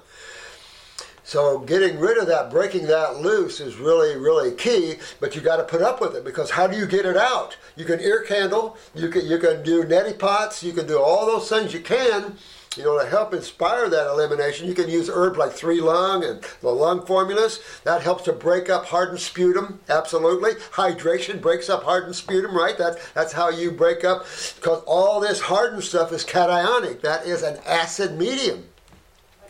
[1.25, 5.57] So getting rid of that, breaking that loose is really, really key, but you got
[5.57, 7.57] to put up with it because how do you get it out?
[7.77, 11.25] You can ear candle, you can, you can do neti pots, you can do all
[11.27, 12.37] those things you can,
[12.77, 14.67] you know, to help inspire that elimination.
[14.67, 17.61] You can use herbs like three lung and the lung formulas.
[17.85, 20.53] That helps to break up hardened sputum, absolutely.
[20.73, 22.79] Hydration breaks up hardened sputum, right?
[22.79, 24.25] That, that's how you break up,
[24.57, 27.03] because all this hardened stuff is cationic.
[27.03, 28.65] That is an acid medium.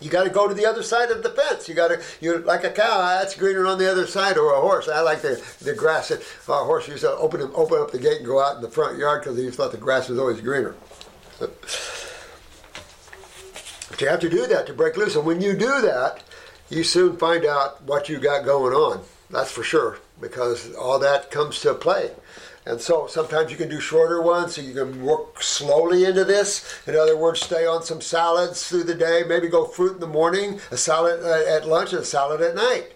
[0.01, 1.69] You got to go to the other side of the fence.
[1.69, 2.89] You got to, you like a cow.
[2.89, 4.89] Ah, that's greener on the other side, or a horse.
[4.89, 6.09] I like the the grass.
[6.09, 8.71] That our horse used to open open up the gate and go out in the
[8.71, 10.75] front yard because he thought the grass was always greener.
[13.93, 16.23] But you have to do that to break loose, and when you do that,
[16.71, 19.05] you soon find out what you got going on.
[19.29, 22.11] That's for sure, because all that comes to play.
[22.65, 26.81] And so sometimes you can do shorter ones, so you can work slowly into this.
[26.87, 30.07] In other words, stay on some salads through the day, maybe go fruit in the
[30.07, 32.95] morning, a salad uh, at lunch, and a salad at night.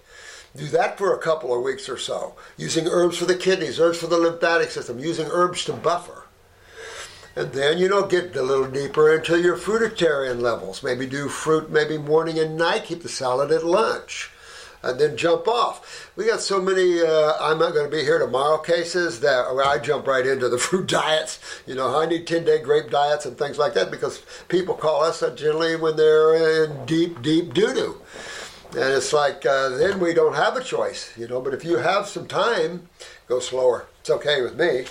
[0.56, 3.98] Do that for a couple of weeks or so, using herbs for the kidneys, herbs
[3.98, 6.25] for the lymphatic system, using herbs to buffer.
[7.36, 10.82] And then, you know, get a little deeper into your fruitarian levels.
[10.82, 14.30] Maybe do fruit maybe morning and night, keep the salad at lunch
[14.86, 16.10] and then jump off.
[16.16, 19.78] We got so many, uh, I'm not going to be here tomorrow cases that I
[19.78, 21.40] jump right into the fruit diets.
[21.66, 25.02] You know, I need 10 day grape diets and things like that because people call
[25.02, 28.00] us generally when they're in deep, deep doo doo.
[28.70, 31.40] And it's like, uh, then we don't have a choice, you know.
[31.40, 32.88] But if you have some time,
[33.28, 33.86] go slower.
[34.00, 34.86] It's okay with me.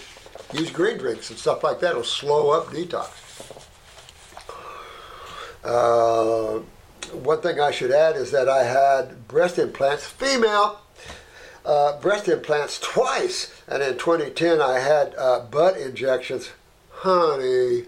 [0.53, 1.91] Use green drinks and stuff like that.
[1.91, 3.11] It'll slow up detox.
[5.63, 6.61] Uh,
[7.11, 10.79] one thing I should add is that I had breast implants, female
[11.65, 16.51] uh, breast implants twice, and in 2010 I had uh, butt injections.
[16.91, 17.85] Honey,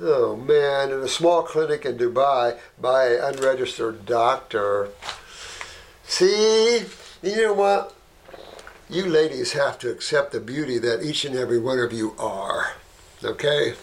[0.00, 4.88] oh man, in a small clinic in Dubai by an unregistered doctor.
[6.04, 6.82] See,
[7.22, 7.94] you know what?
[8.94, 12.74] You ladies have to accept the beauty that each and every one of you are.
[13.24, 13.74] Okay?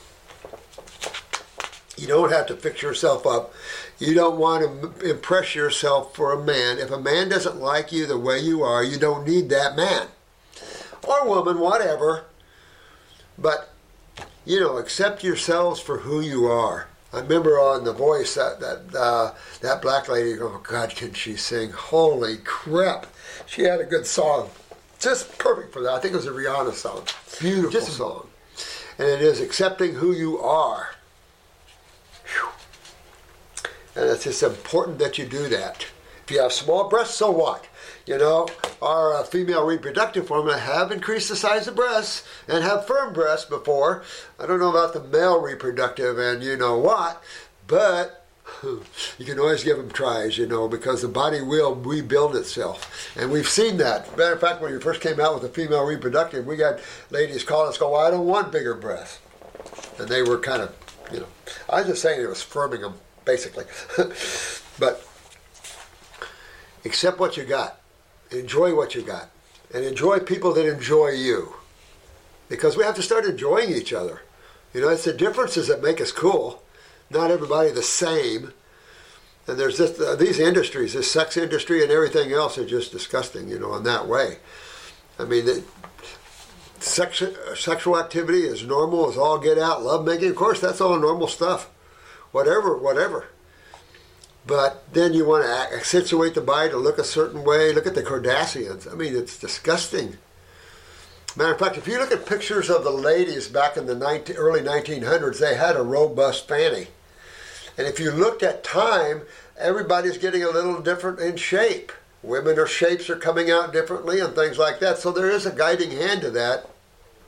[1.97, 3.53] You don't have to fix yourself up.
[3.99, 6.77] You don't want to impress yourself for a man.
[6.77, 10.07] If a man doesn't like you the way you are, you don't need that man.
[11.05, 12.23] Or woman, whatever.
[13.37, 13.73] But,
[14.45, 16.87] you know, accept yourselves for who you are.
[17.11, 20.39] I remember on The Voice that that uh, that black lady.
[20.39, 21.71] Oh God, can she sing?
[21.71, 23.07] Holy crap!
[23.45, 24.49] She had a good song,
[25.01, 25.93] just perfect for that.
[25.93, 27.03] I think it was a Rihanna song.
[27.39, 28.27] Beautiful just song,
[28.97, 30.95] and it is accepting who you are.
[33.95, 35.85] And it's just important that you do that.
[36.23, 37.67] If you have small breasts, so what?
[38.05, 38.47] You know,
[38.81, 43.45] our uh, female reproductive formula have increased the size of breasts and have firm breasts
[43.45, 44.03] before.
[44.39, 47.21] I don't know about the male reproductive and you know what,
[47.67, 48.20] but
[48.63, 53.15] you can always give them tries, you know, because the body will rebuild itself.
[53.17, 54.17] And we've seen that.
[54.17, 57.43] Matter of fact, when we first came out with the female reproductive, we got ladies
[57.43, 59.19] calling us, go, well, I don't want bigger breasts.
[59.99, 60.75] And they were kind of,
[61.11, 61.27] you know,
[61.69, 63.65] I was just saying it was firming them basically.
[64.79, 65.07] but
[66.85, 67.79] accept what you got,
[68.31, 69.29] enjoy what you got,
[69.73, 71.55] and enjoy people that enjoy you.
[72.49, 74.21] Because we have to start enjoying each other.
[74.73, 76.60] You know, it's the differences that make us cool.
[77.11, 78.53] Not everybody the same.
[79.47, 83.49] And there's just uh, these industries, this sex industry and everything else are just disgusting,
[83.49, 84.37] you know, in that way.
[85.19, 85.63] I mean, the,
[86.79, 87.23] sex,
[87.55, 89.83] sexual activity is normal as all get out.
[89.83, 91.69] Love making, of course, that's all normal stuff
[92.31, 93.27] whatever, whatever.
[94.45, 97.73] But then you want to accentuate the body to look a certain way.
[97.73, 98.91] Look at the Kardashians.
[98.91, 100.17] I mean, it's disgusting.
[101.35, 104.35] Matter of fact, if you look at pictures of the ladies back in the 19,
[104.35, 106.87] early 1900s, they had a robust fanny.
[107.81, 109.23] And if you looked at time,
[109.57, 111.91] everybody's getting a little different in shape.
[112.21, 114.99] Women or shapes are coming out differently and things like that.
[114.99, 116.69] So there is a guiding hand to that,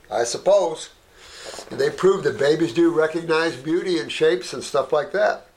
[0.08, 0.90] I suppose.
[1.72, 5.48] And they prove that babies do recognize beauty and shapes and stuff like that.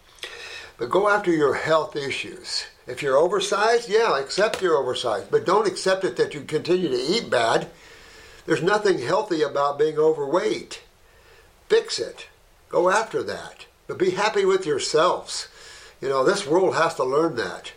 [0.80, 2.66] But go after your health issues.
[2.88, 6.96] If you're oversized, yeah, accept you're oversized, but don't accept it that you continue to
[6.96, 7.68] eat bad.
[8.48, 10.82] There's nothing healthy about being overweight.
[11.70, 12.30] Fix it.
[12.70, 13.68] Go after that.
[13.88, 15.48] But be happy with yourselves.
[16.02, 17.72] You know, this world has to learn that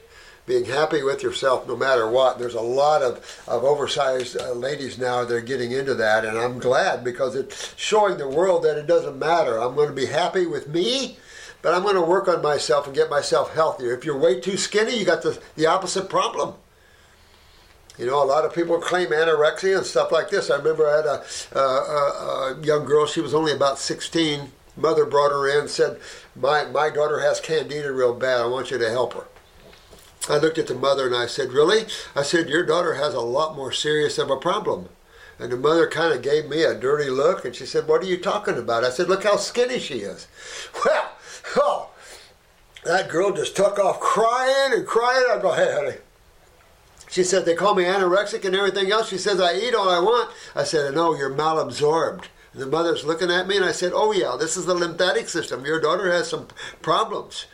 [0.51, 2.39] being happy with yourself no matter what.
[2.39, 6.37] There's a lot of, of oversized uh, ladies now that are getting into that, and
[6.37, 9.59] I'm glad because it's showing the world that it doesn't matter.
[9.59, 11.19] I'm going to be happy with me,
[11.63, 13.95] but I'm going to work on myself and get myself healthier.
[13.95, 16.55] If you're way too skinny, you got the, the opposite problem.
[17.97, 20.51] You know, a lot of people claim anorexia and stuff like this.
[20.51, 24.51] I remember I had a, a, a young girl, she was only about 16.
[24.81, 26.01] Mother brought her in and said,
[26.35, 28.41] my, my daughter has candida real bad.
[28.41, 29.27] I want you to help her.
[30.29, 31.87] I looked at the mother and I said, Really?
[32.15, 34.89] I said, Your daughter has a lot more serious of a problem.
[35.39, 38.07] And the mother kind of gave me a dirty look and she said, What are
[38.07, 38.85] you talking about?
[38.85, 40.27] I said, Look how skinny she is.
[40.85, 41.13] Well,
[41.57, 41.91] oh,
[42.85, 45.25] that girl just took off crying and crying.
[45.31, 45.97] I go, Hey, honey.
[47.11, 49.09] She said, They call me anorexic and everything else.
[49.09, 50.31] She says, I eat all I want.
[50.55, 52.27] I said, No, you're malabsorbed.
[52.53, 55.29] And the mother's looking at me and I said, Oh, yeah, this is the lymphatic
[55.29, 55.65] system.
[55.65, 56.49] Your daughter has some
[56.83, 57.47] problems.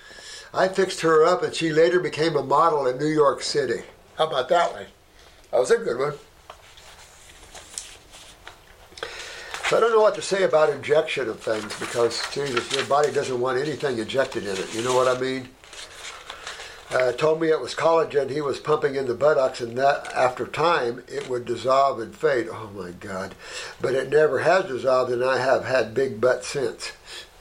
[0.55, 3.83] I fixed her up, and she later became a model in New York City.
[4.17, 4.87] How about that one?
[5.51, 6.15] That was a good one.
[9.69, 13.13] So I don't know what to say about injection of things because, Jesus, your body
[13.13, 14.75] doesn't want anything injected in it.
[14.75, 15.49] You know what I mean?
[16.91, 20.47] Uh, told me it was collagen he was pumping in the buttocks, and that after
[20.47, 22.49] time it would dissolve and fade.
[22.51, 23.35] Oh my God!
[23.81, 26.93] But it never has dissolved, and I have had big butt since.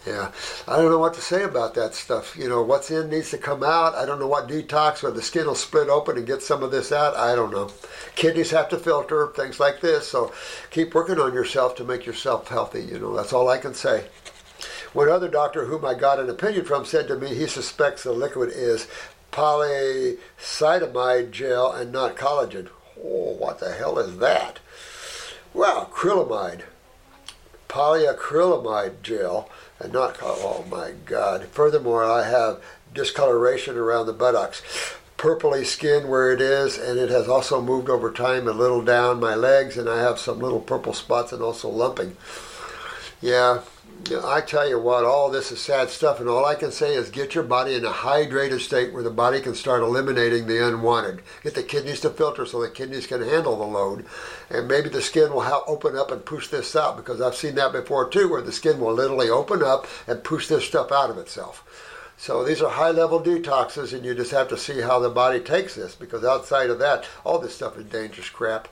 [0.06, 0.32] Yeah,
[0.68, 2.36] I don't know what to say about that stuff.
[2.38, 3.96] You know, what's in needs to come out.
[3.96, 6.70] I don't know what detox or the skin will split open and get some of
[6.70, 7.16] this out.
[7.16, 7.72] I don't know.
[8.16, 10.32] Kidneys have to filter things like this, so
[10.70, 12.84] keep working on yourself to make yourself healthy.
[12.84, 14.06] You know, that's all I can say.
[14.94, 18.14] One other doctor whom I got an opinion from said to me he suspects the
[18.14, 18.88] liquid is
[19.36, 22.70] polycitamide gel and not collagen.
[22.98, 24.60] Oh, what the hell is that?
[25.54, 26.62] Well, acrylamide,
[27.68, 31.48] polyacrylamide gel and not, oh my God.
[31.48, 34.62] Furthermore, I have discoloration around the buttocks,
[35.18, 39.20] purpley skin where it is, and it has also moved over time a little down
[39.20, 42.16] my legs, and I have some little purple spots and also lumping.
[43.22, 43.62] Yeah,
[44.24, 47.10] I tell you what, all this is sad stuff, and all I can say is
[47.10, 51.22] get your body in a hydrated state where the body can start eliminating the unwanted.
[51.42, 54.06] Get the kidneys to filter so the kidneys can handle the load,
[54.50, 57.56] and maybe the skin will help open up and push this out because I've seen
[57.56, 61.10] that before too, where the skin will literally open up and push this stuff out
[61.10, 61.64] of itself.
[62.18, 65.40] So these are high level detoxes, and you just have to see how the body
[65.40, 68.68] takes this because outside of that, all this stuff is dangerous crap.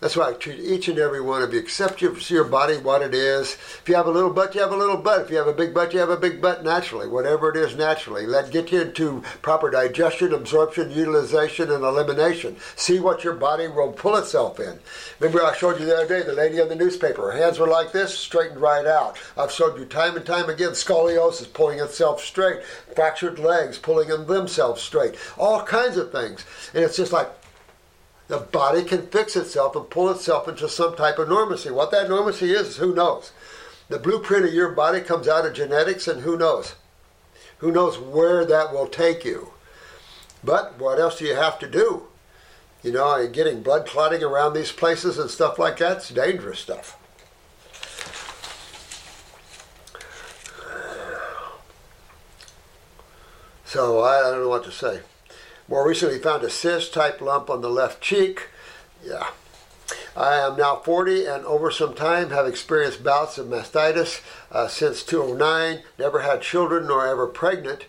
[0.00, 1.58] That's why I treat each and every one of you.
[1.58, 3.54] Accept your, your body what it is.
[3.54, 5.22] If you have a little butt, you have a little butt.
[5.22, 7.08] If you have a big butt, you have a big butt naturally.
[7.08, 8.24] Whatever it is naturally.
[8.24, 12.56] Let get you into proper digestion, absorption, utilization, and elimination.
[12.76, 14.78] See what your body will pull itself in.
[15.18, 17.32] Remember I showed you the other day, the lady on the newspaper.
[17.32, 19.18] Her hands were like this, straightened right out.
[19.36, 22.62] I've showed you time and time again, scoliosis pulling itself straight,
[22.94, 25.16] fractured legs pulling themselves straight.
[25.36, 26.44] All kinds of things.
[26.72, 27.28] And it's just like,
[28.28, 31.72] the body can fix itself and pull itself into some type of normacy.
[31.72, 33.32] What that normacy is, who knows?
[33.88, 36.74] The blueprint of your body comes out of genetics, and who knows?
[37.58, 39.52] Who knows where that will take you?
[40.44, 42.04] But what else do you have to do?
[42.82, 46.96] You know, getting blood clotting around these places and stuff like that's dangerous stuff.
[53.64, 55.00] So I don't know what to say.
[55.68, 58.48] More recently, found a cyst type lump on the left cheek.
[59.04, 59.28] Yeah.
[60.16, 65.02] I am now 40 and over some time have experienced bouts of mastitis uh, since
[65.02, 65.82] 2009.
[65.98, 67.84] Never had children nor ever pregnant.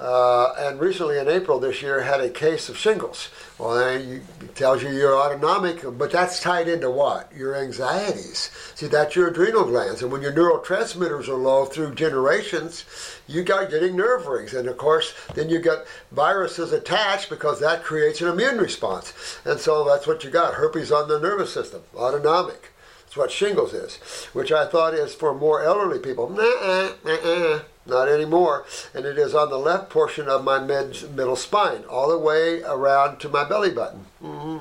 [0.00, 3.28] Uh, and recently in April this year had a case of shingles.
[3.58, 4.22] Well, it
[4.54, 7.30] tells you you're autonomic, but that's tied into what?
[7.36, 8.50] Your anxieties.
[8.74, 10.00] See, that's your adrenal glands.
[10.00, 12.86] And when your neurotransmitters are low through generations,
[13.28, 14.54] you got getting nerve rings.
[14.54, 19.12] And of course, then you got viruses attached because that creates an immune response.
[19.44, 22.69] And so that's what you got herpes on the nervous system, autonomic.
[23.10, 23.96] That's what shingles is,
[24.34, 26.30] which I thought is for more elderly people.
[26.30, 27.56] Nuh-uh, nuh-uh.
[27.56, 28.64] Uh, not anymore.
[28.94, 32.62] And it is on the left portion of my mid, middle spine, all the way
[32.62, 34.04] around to my belly button.
[34.22, 34.58] Mm-hmm.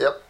[0.00, 0.22] Yep.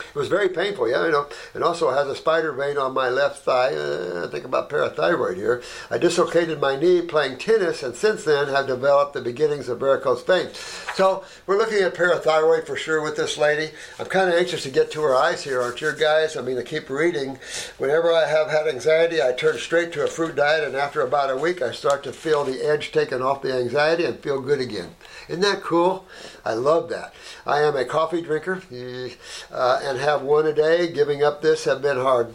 [0.00, 1.28] It was very painful, yeah, you know.
[1.54, 3.74] And also has a spider vein on my left thigh.
[3.74, 5.62] Uh, think about parathyroid here.
[5.90, 10.24] I dislocated my knee playing tennis, and since then have developed the beginnings of varicose
[10.24, 10.56] veins.
[10.94, 13.72] So we're looking at parathyroid for sure with this lady.
[13.98, 16.36] I'm kind of anxious to get to her eyes here, aren't you guys?
[16.36, 17.38] I mean, I keep reading.
[17.78, 21.30] Whenever I have had anxiety, I turn straight to a fruit diet, and after about
[21.30, 24.60] a week, I start to feel the edge taken off the anxiety and feel good
[24.60, 24.94] again.
[25.28, 26.06] Isn't that cool?
[26.44, 27.14] I love that.
[27.46, 28.62] I am a coffee drinker
[29.52, 30.90] uh, and have one a day.
[30.92, 32.34] Giving up this have been hard.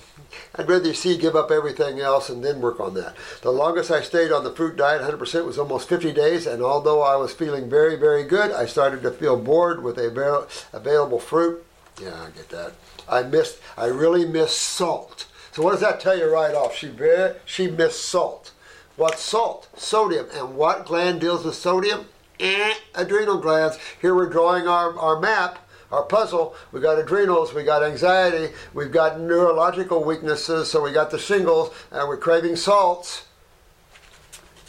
[0.55, 3.15] I'd rather see give up everything else and then work on that.
[3.41, 7.01] The longest I stayed on the fruit diet, 100%, was almost 50 days, and although
[7.01, 11.63] I was feeling very, very good, I started to feel bored with avail- available fruit.
[12.01, 12.73] Yeah, I get that.
[13.07, 13.59] I missed.
[13.77, 15.27] I really miss salt.
[15.51, 16.75] So what does that tell you right off?
[16.75, 18.51] She very, she missed salt.
[18.97, 19.69] What's salt?
[19.77, 20.27] Sodium.
[20.33, 22.07] And what gland deals with sodium?
[22.39, 23.77] Eh, adrenal glands.
[24.01, 25.59] Here we're drawing our, our map,
[25.91, 26.55] our puzzle.
[26.71, 31.73] We got adrenals, we got anxiety, we've got neurological weaknesses, so we got the shingles,
[31.91, 33.27] and we're craving salts.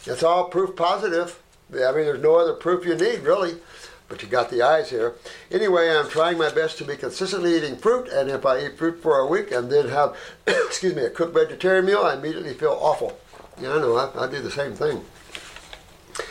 [0.04, 1.40] It's all proof positive.
[1.70, 3.56] I mean, there's no other proof you need, really.
[4.08, 5.14] But you got the eyes here.
[5.50, 9.02] Anyway, I'm trying my best to be consistently eating fruit, and if I eat fruit
[9.02, 10.16] for a week and then have,
[10.46, 13.18] excuse me, a cooked vegetarian meal, I immediately feel awful.
[13.60, 15.04] Yeah, I know, I, I do the same thing.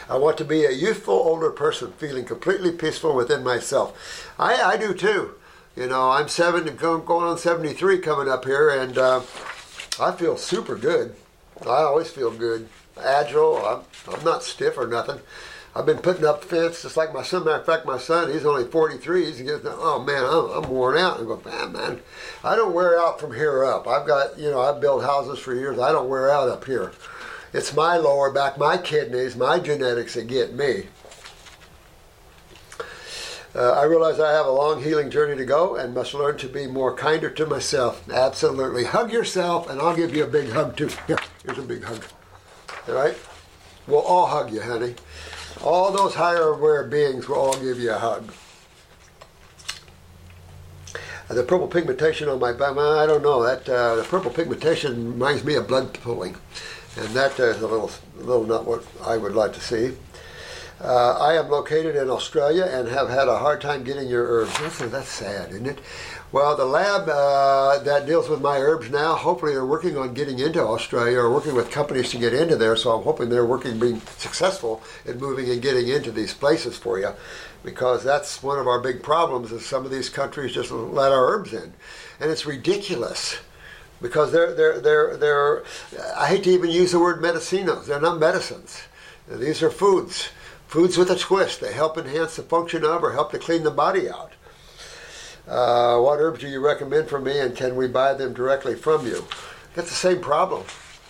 [0.10, 4.34] I want to be a youthful older person, feeling completely peaceful within myself.
[4.40, 5.36] I, I do too.
[5.76, 9.22] You know, I'm seven, going on 73 coming up here, and uh,
[10.00, 11.16] I feel super good.
[11.64, 12.70] I always feel good,
[13.02, 13.58] agile.
[13.58, 13.82] I'm,
[14.14, 15.20] I'm not stiff or nothing.
[15.76, 17.44] I've been putting up fence just like my son.
[17.44, 19.26] Matter of fact, my son, he's only 43.
[19.26, 21.20] He's getting, oh man, I'm, I'm worn out.
[21.20, 22.02] I go, man, man,
[22.46, 23.86] I don't wear out from here up.
[23.86, 25.78] I've got, you know, I've built houses for years.
[25.78, 26.94] I don't wear out up here.
[27.56, 30.88] It's my lower back, my kidneys, my genetics that get me.
[33.56, 36.49] Uh, I realize I have a long healing journey to go and must learn to
[36.49, 38.10] be more kinder to myself.
[38.10, 38.84] Absolutely.
[38.84, 40.89] Hug yourself, and I'll give you a big hug too.
[41.08, 42.03] Here, here's a big hug.
[42.89, 43.16] All right?
[43.88, 44.95] We'll all hug you, honey.
[45.64, 48.34] All those higher aware beings will all give you a hug.
[51.30, 53.43] The purple pigmentation on my back, I don't know.
[53.43, 56.36] That uh, the purple pigmentation reminds me of blood pooling,
[56.98, 59.96] and that is a little, little not what I would like to see.
[60.82, 64.60] Uh, I am located in Australia and have had a hard time getting your herbs.
[64.60, 65.80] That's, that's sad, isn't it?
[66.34, 70.39] Well, the lab uh, that deals with my herbs now, hopefully they're working on getting
[70.39, 72.76] into Australia or working with companies to get into there.
[72.76, 77.00] So I'm hoping they're working, being successful in moving and getting into these places for
[77.00, 77.12] you,
[77.64, 79.54] because that's one of our big problems.
[79.54, 81.74] Is some of these countries just let our herbs in,
[82.20, 83.38] and it's ridiculous
[84.02, 85.64] because they're they're they're they're.
[86.16, 87.86] I hate to even use the word medicinos.
[87.86, 88.84] They're not medicines.
[89.28, 90.30] These are foods.
[90.68, 91.62] Foods with a twist.
[91.62, 94.34] They help enhance the function of or help to clean the body out.
[95.48, 99.06] Uh, what herbs do you recommend for me, and can we buy them directly from
[99.06, 99.26] you?
[99.76, 100.64] That's the same problem.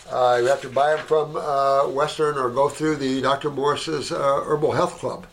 [0.09, 3.49] Uh, you have to buy them from uh, Western or go through the Dr.
[3.49, 5.25] Morse's uh, Herbal Health Club.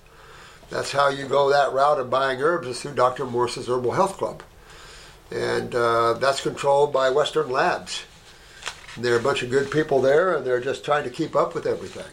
[0.70, 3.26] That's how you go that route of buying herbs is through Dr.
[3.26, 4.42] Morse's Herbal Health Club.
[5.32, 8.04] And uh, that's controlled by Western Labs.
[8.98, 11.54] There are a bunch of good people there, and they're just trying to keep up
[11.54, 12.12] with everything.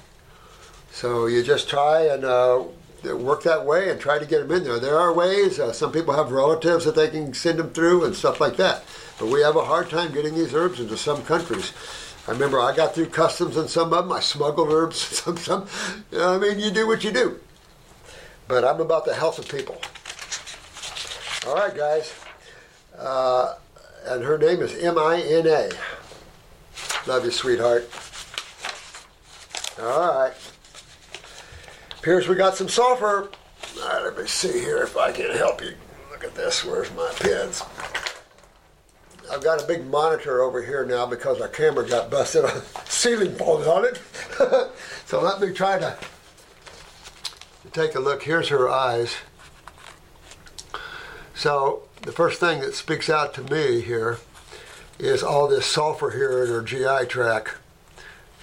[0.92, 2.64] So you just try and uh,
[3.04, 4.80] work that way and try to get them in there.
[4.80, 5.60] There are ways.
[5.60, 8.84] Uh, some people have relatives that they can send them through and stuff like that.
[9.20, 11.74] But we have a hard time getting these herbs into some countries.
[12.26, 14.14] I remember I got through customs in some of them.
[14.14, 14.98] I smuggled herbs.
[15.20, 15.68] Some, some.
[16.12, 17.40] You know, I mean, you do what you do.
[18.48, 19.82] But I'm about the health of people.
[21.48, 22.14] All right, guys.
[23.00, 23.56] Uh,
[24.06, 25.70] and her name is M I N A.
[27.08, 27.90] Love you, sweetheart.
[29.82, 30.34] All right.
[31.98, 33.30] Appears we got some sulfur.
[33.82, 35.74] All right, let me see here if I can help you.
[36.12, 36.66] Look at this.
[36.66, 37.64] Where's my pins?
[39.32, 43.36] I've got a big monitor over here now because our camera got busted on ceiling
[43.36, 44.02] falls on it.
[45.06, 45.98] so let me try to,
[47.64, 48.24] to take a look.
[48.24, 49.16] Here's her eyes.
[51.36, 54.20] So the first thing that speaks out to me here
[54.98, 57.56] is all this sulfur here in her GI tract,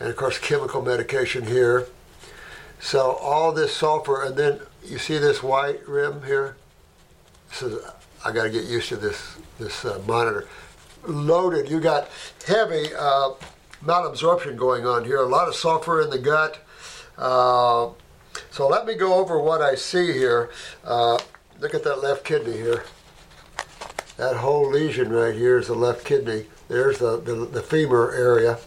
[0.00, 1.86] and of course chemical medication here.
[2.80, 6.56] So all this sulfur, and then you see this white rim here.
[7.60, 7.78] Is,
[8.24, 10.46] I got to get used to this this uh, monitor.
[11.06, 11.70] Loaded.
[11.70, 12.08] You got
[12.46, 13.30] heavy uh,
[13.84, 15.18] malabsorption going on here.
[15.18, 16.58] A lot of sulfur in the gut.
[17.16, 17.90] Uh,
[18.50, 20.50] so let me go over what I see here.
[20.84, 21.18] Uh,
[21.60, 22.84] look at that left kidney here.
[24.16, 26.46] That whole lesion right here is the left kidney.
[26.68, 28.58] There's the, the, the femur area.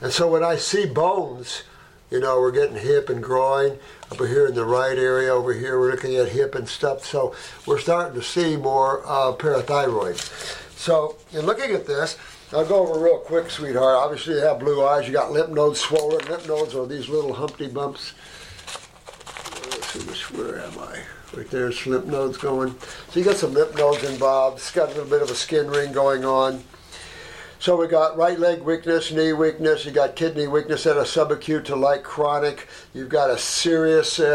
[0.00, 1.62] And so when I see bones,
[2.10, 3.78] you know, we're getting hip and groin
[4.12, 5.32] over here in the right area.
[5.32, 7.04] Over here, we're looking at hip and stuff.
[7.04, 7.34] So
[7.66, 10.18] we're starting to see more uh, parathyroid.
[10.76, 12.16] So in looking at this,
[12.52, 13.96] I'll go over real quick, sweetheart.
[13.96, 15.06] Obviously, you have blue eyes.
[15.06, 16.24] You got lymph nodes swollen.
[16.26, 18.12] Lymph nodes are these little humpty bumps.
[19.96, 21.00] Where am I?
[21.34, 22.74] Right there's lymph nodes going.
[23.10, 24.58] So you got some lymph nodes involved.
[24.58, 26.62] It's got a little bit of a skin ring going on.
[27.58, 31.64] So we got right leg weakness, knee weakness, you got kidney weakness at a subacute
[31.64, 34.26] to light chronic, you've got a seriously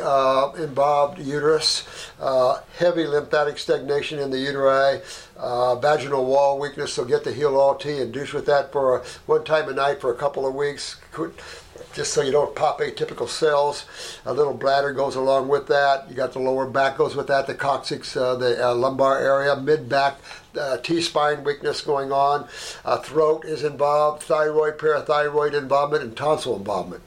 [0.00, 1.86] uh, involved uterus,
[2.18, 5.00] uh, heavy lymphatic stagnation in the uteri,
[5.36, 9.44] uh, vaginal wall weakness, so get the heal all and douche with that for one
[9.44, 10.99] time a night for a couple of weeks
[11.92, 13.86] just so you don't pop atypical cells.
[14.24, 16.08] A little bladder goes along with that.
[16.08, 19.56] You got the lower back goes with that, the coccyx, uh, the uh, lumbar area,
[19.56, 20.18] mid back,
[20.58, 22.48] uh, T spine weakness going on.
[22.84, 27.02] Uh, throat is involved, thyroid, parathyroid involvement, and tonsil involvement.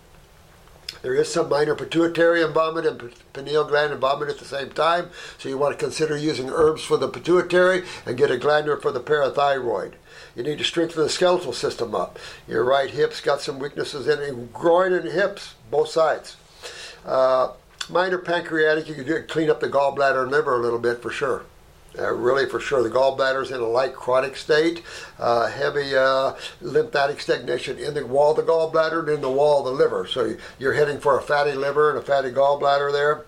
[1.01, 5.49] There is some minor pituitary involvement and pineal gland involvement at the same time, so
[5.49, 9.01] you want to consider using herbs for the pituitary and get a glandular for the
[9.01, 9.95] parathyroid.
[10.35, 12.17] You need to strengthen the skeletal system up.
[12.47, 16.37] Your right hip's got some weaknesses in it, groin and hips, both sides.
[17.05, 17.53] Uh,
[17.89, 21.11] minor pancreatic, you can do, clean up the gallbladder and liver a little bit for
[21.11, 21.43] sure.
[21.97, 24.81] Uh, really, for sure, the gallbladder is in a light chronic state,
[25.19, 29.59] uh, heavy uh, lymphatic stagnation in the wall of the gallbladder and in the wall
[29.59, 30.07] of the liver.
[30.07, 33.25] So you're heading for a fatty liver and a fatty gallbladder there.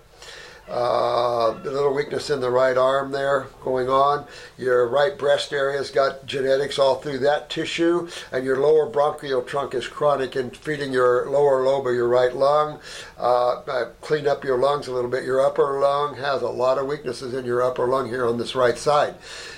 [0.67, 4.25] Uh, a little weakness in the right arm there going on.
[4.57, 9.75] Your right breast area's got genetics all through that tissue, and your lower bronchial trunk
[9.75, 12.79] is chronic and feeding your lower lobe of your right lung.
[13.15, 15.23] Uh, clean up your lungs a little bit.
[15.23, 18.55] Your upper lung has a lot of weaknesses in your upper lung here on this
[18.55, 19.15] right side.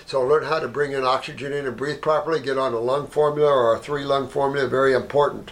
[0.07, 2.39] So learn how to bring in oxygen in and breathe properly.
[2.39, 5.51] Get on a lung formula or a three lung formula, very important.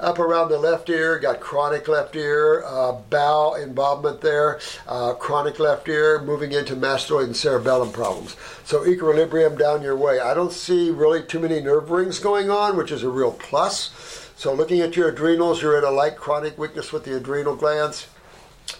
[0.00, 4.60] Up around the left ear, got chronic left ear, uh, bowel involvement there.
[4.86, 8.36] Uh, chronic left ear, moving into mastoid and cerebellum problems.
[8.64, 10.20] So equilibrium down your way.
[10.20, 14.30] I don't see really too many nerve rings going on, which is a real plus.
[14.36, 18.08] So looking at your adrenals, you're in a light chronic weakness with the adrenal glands.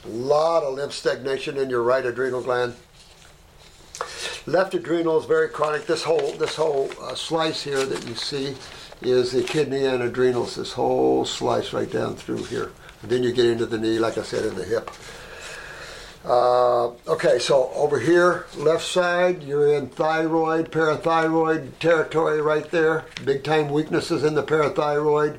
[0.05, 2.75] A lot of lymph stagnation in your right adrenal gland.
[4.47, 5.87] Left adrenal is very chronic.
[5.87, 8.57] This whole this whole uh, slice here that you see
[9.01, 10.57] is the kidney and adrenals.
[10.57, 12.73] This whole slice right down through here.
[13.03, 14.91] And then you get into the knee, like I said, in the hip.
[16.25, 23.05] Uh, okay, so over here, left side, you're in thyroid, parathyroid territory right there.
[23.25, 25.39] Big time weaknesses in the parathyroid.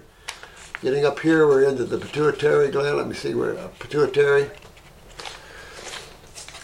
[0.81, 2.97] Getting up here, we're into the pituitary gland.
[2.97, 4.51] Let me see where uh, pituitary.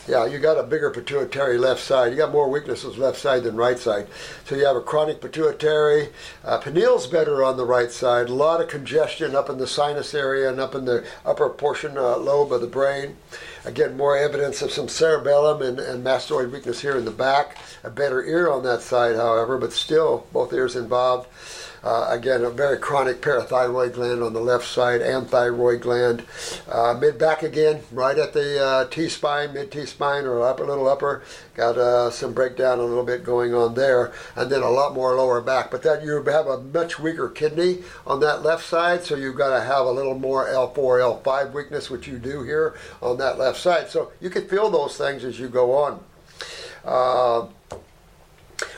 [0.09, 2.11] Yeah, you got a bigger pituitary left side.
[2.11, 4.07] You got more weaknesses left side than right side.
[4.43, 6.09] So you have a chronic pituitary.
[6.43, 8.27] Uh, pineal's better on the right side.
[8.27, 11.95] A lot of congestion up in the sinus area and up in the upper portion
[11.95, 13.17] uh, lobe of the brain.
[13.65, 17.59] Again, more evidence of some cerebellum and, and mastoid weakness here in the back.
[17.83, 21.27] A better ear on that side, however, but still both ears involved.
[21.83, 26.23] Uh, again, a very chronic parathyroid gland on the left side and thyroid gland.
[26.69, 30.65] Uh, mid back again, right at the uh, T spine, mid T spine or upper
[30.65, 31.23] little upper.
[31.55, 35.15] Got uh, some breakdown a little bit going on there, and then a lot more
[35.15, 35.71] lower back.
[35.71, 39.55] But that you have a much weaker kidney on that left side, so you've got
[39.57, 43.59] to have a little more L4, L5 weakness, which you do here on that left
[43.59, 43.89] side.
[43.89, 46.03] So you can feel those things as you go on.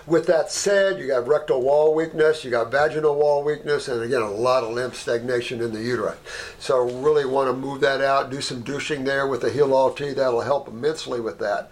[0.07, 4.23] With that said, you got rectal wall weakness, you got vaginal wall weakness, and again,
[4.23, 6.17] a lot of lymph stagnation in the uterus.
[6.57, 10.13] So, really want to move that out, do some douching there with the All Tea.
[10.13, 11.69] That'll help immensely with that.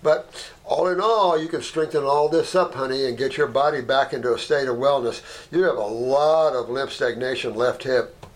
[0.00, 3.80] But all in all, you can strengthen all this up, honey, and get your body
[3.80, 5.22] back into a state of wellness.
[5.50, 8.26] You have a lot of lymph stagnation left hip,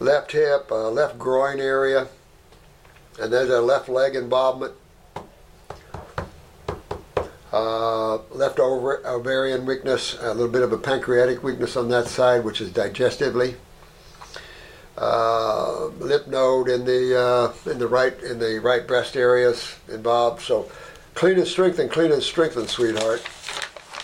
[0.00, 2.08] left hip, uh, left groin area,
[3.20, 4.74] and there's a left leg involvement
[7.52, 12.44] uh, left over ovarian weakness, a little bit of a pancreatic weakness on that side,
[12.44, 13.54] which is digestively.
[14.96, 20.42] Uh, lymph node in the uh, in the right in the right breast areas involved.
[20.42, 20.70] So
[21.14, 23.22] clean and strengthen, clean and strengthen, sweetheart.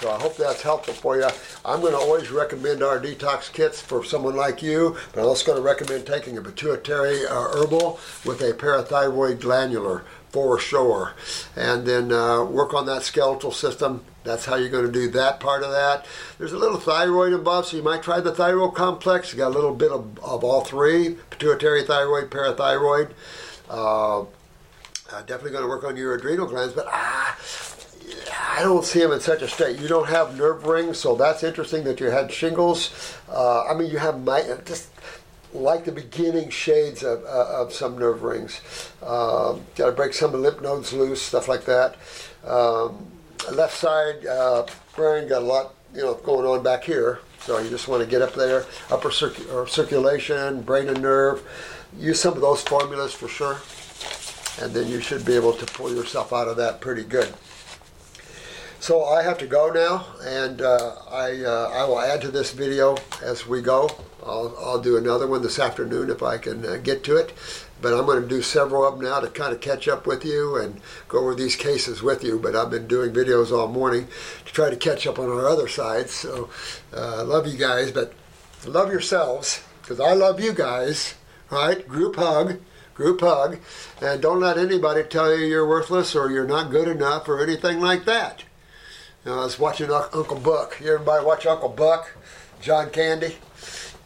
[0.00, 1.28] So I hope that's helpful for you.
[1.64, 5.44] I'm going to always recommend our detox kits for someone like you, but I'm also
[5.44, 11.14] going to recommend taking a pituitary uh, herbal with a parathyroid glandular for sure.
[11.56, 14.04] And then uh, work on that skeletal system.
[14.24, 16.06] That's how you're going to do that part of that.
[16.38, 19.32] There's a little thyroid involved, so you might try the thyroid complex.
[19.32, 23.10] You got a little bit of, of all three pituitary, thyroid, parathyroid.
[23.70, 24.24] Uh,
[25.26, 27.38] definitely going to work on your adrenal glands, but ah,
[28.50, 29.78] I don't see them in such a state.
[29.78, 33.16] You don't have nerve rings, so that's interesting that you had shingles.
[33.30, 34.88] Uh, I mean, you have my, just
[35.58, 38.60] like the beginning shades of, uh, of some nerve rings.
[39.02, 41.96] Um, Got to break some of the lymph nodes loose, stuff like that.
[42.44, 43.06] Um,
[43.52, 47.70] left side uh, brain got a lot you know going on back here, so you
[47.70, 48.64] just want to get up there.
[48.90, 51.42] Upper circu- circulation, brain and nerve.
[51.96, 53.58] Use some of those formulas for sure,
[54.62, 57.32] and then you should be able to pull yourself out of that pretty good.
[58.80, 62.52] So I have to go now, and uh, I, uh, I will add to this
[62.52, 63.90] video as we go.
[64.24, 67.32] I'll, I'll do another one this afternoon if I can uh, get to it.
[67.82, 70.24] But I'm going to do several of them now to kind of catch up with
[70.24, 72.38] you and go over these cases with you.
[72.38, 74.08] But I've been doing videos all morning
[74.46, 76.12] to try to catch up on our other sides.
[76.12, 76.48] So
[76.92, 78.12] I uh, love you guys, but
[78.64, 81.14] love yourselves because I love you guys.
[81.50, 81.86] Right?
[81.86, 82.60] Group hug
[82.94, 83.60] group hug,
[84.02, 87.78] and don't let anybody tell you you're worthless or you're not good enough or anything
[87.78, 88.42] like that.
[89.30, 90.80] I was watching Uncle Buck.
[90.80, 92.14] You everybody watch Uncle Buck?
[92.60, 93.36] John Candy?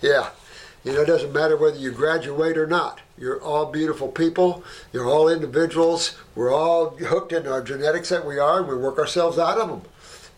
[0.00, 0.30] Yeah.
[0.84, 3.00] You know, it doesn't matter whether you graduate or not.
[3.16, 4.64] You're all beautiful people.
[4.92, 6.16] You're all individuals.
[6.34, 9.68] We're all hooked in our genetics that we are, and we work ourselves out of
[9.68, 9.82] them.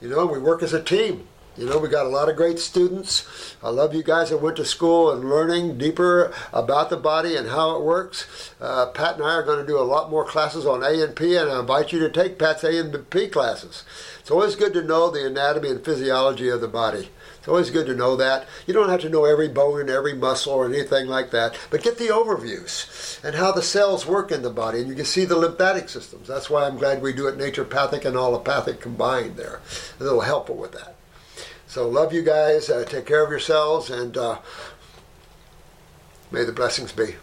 [0.03, 1.27] You know, we work as a team.
[1.57, 3.55] You know, we got a lot of great students.
[3.63, 7.49] I love you guys that went to school and learning deeper about the body and
[7.49, 8.53] how it works.
[8.61, 11.15] Uh, Pat and I are going to do a lot more classes on A and
[11.15, 13.85] P, and I invite you to take Pat's A and P classes.
[14.19, 17.11] It's always good to know the anatomy and physiology of the body.
[17.39, 18.49] It's always good to know that.
[18.67, 21.85] You don't have to know every bone and every muscle or anything like that, but
[21.85, 25.25] get the overviews and how the cells work in the body, and you can see
[25.25, 26.27] the lymphatic systems.
[26.27, 29.61] That's why I'm glad we do it naturopathic and allopathic combined there.
[30.01, 30.94] A little helpful with that.
[31.75, 32.71] So, love you guys.
[32.71, 34.39] Uh, take care of yourselves, and uh,
[36.31, 37.17] may the blessings be.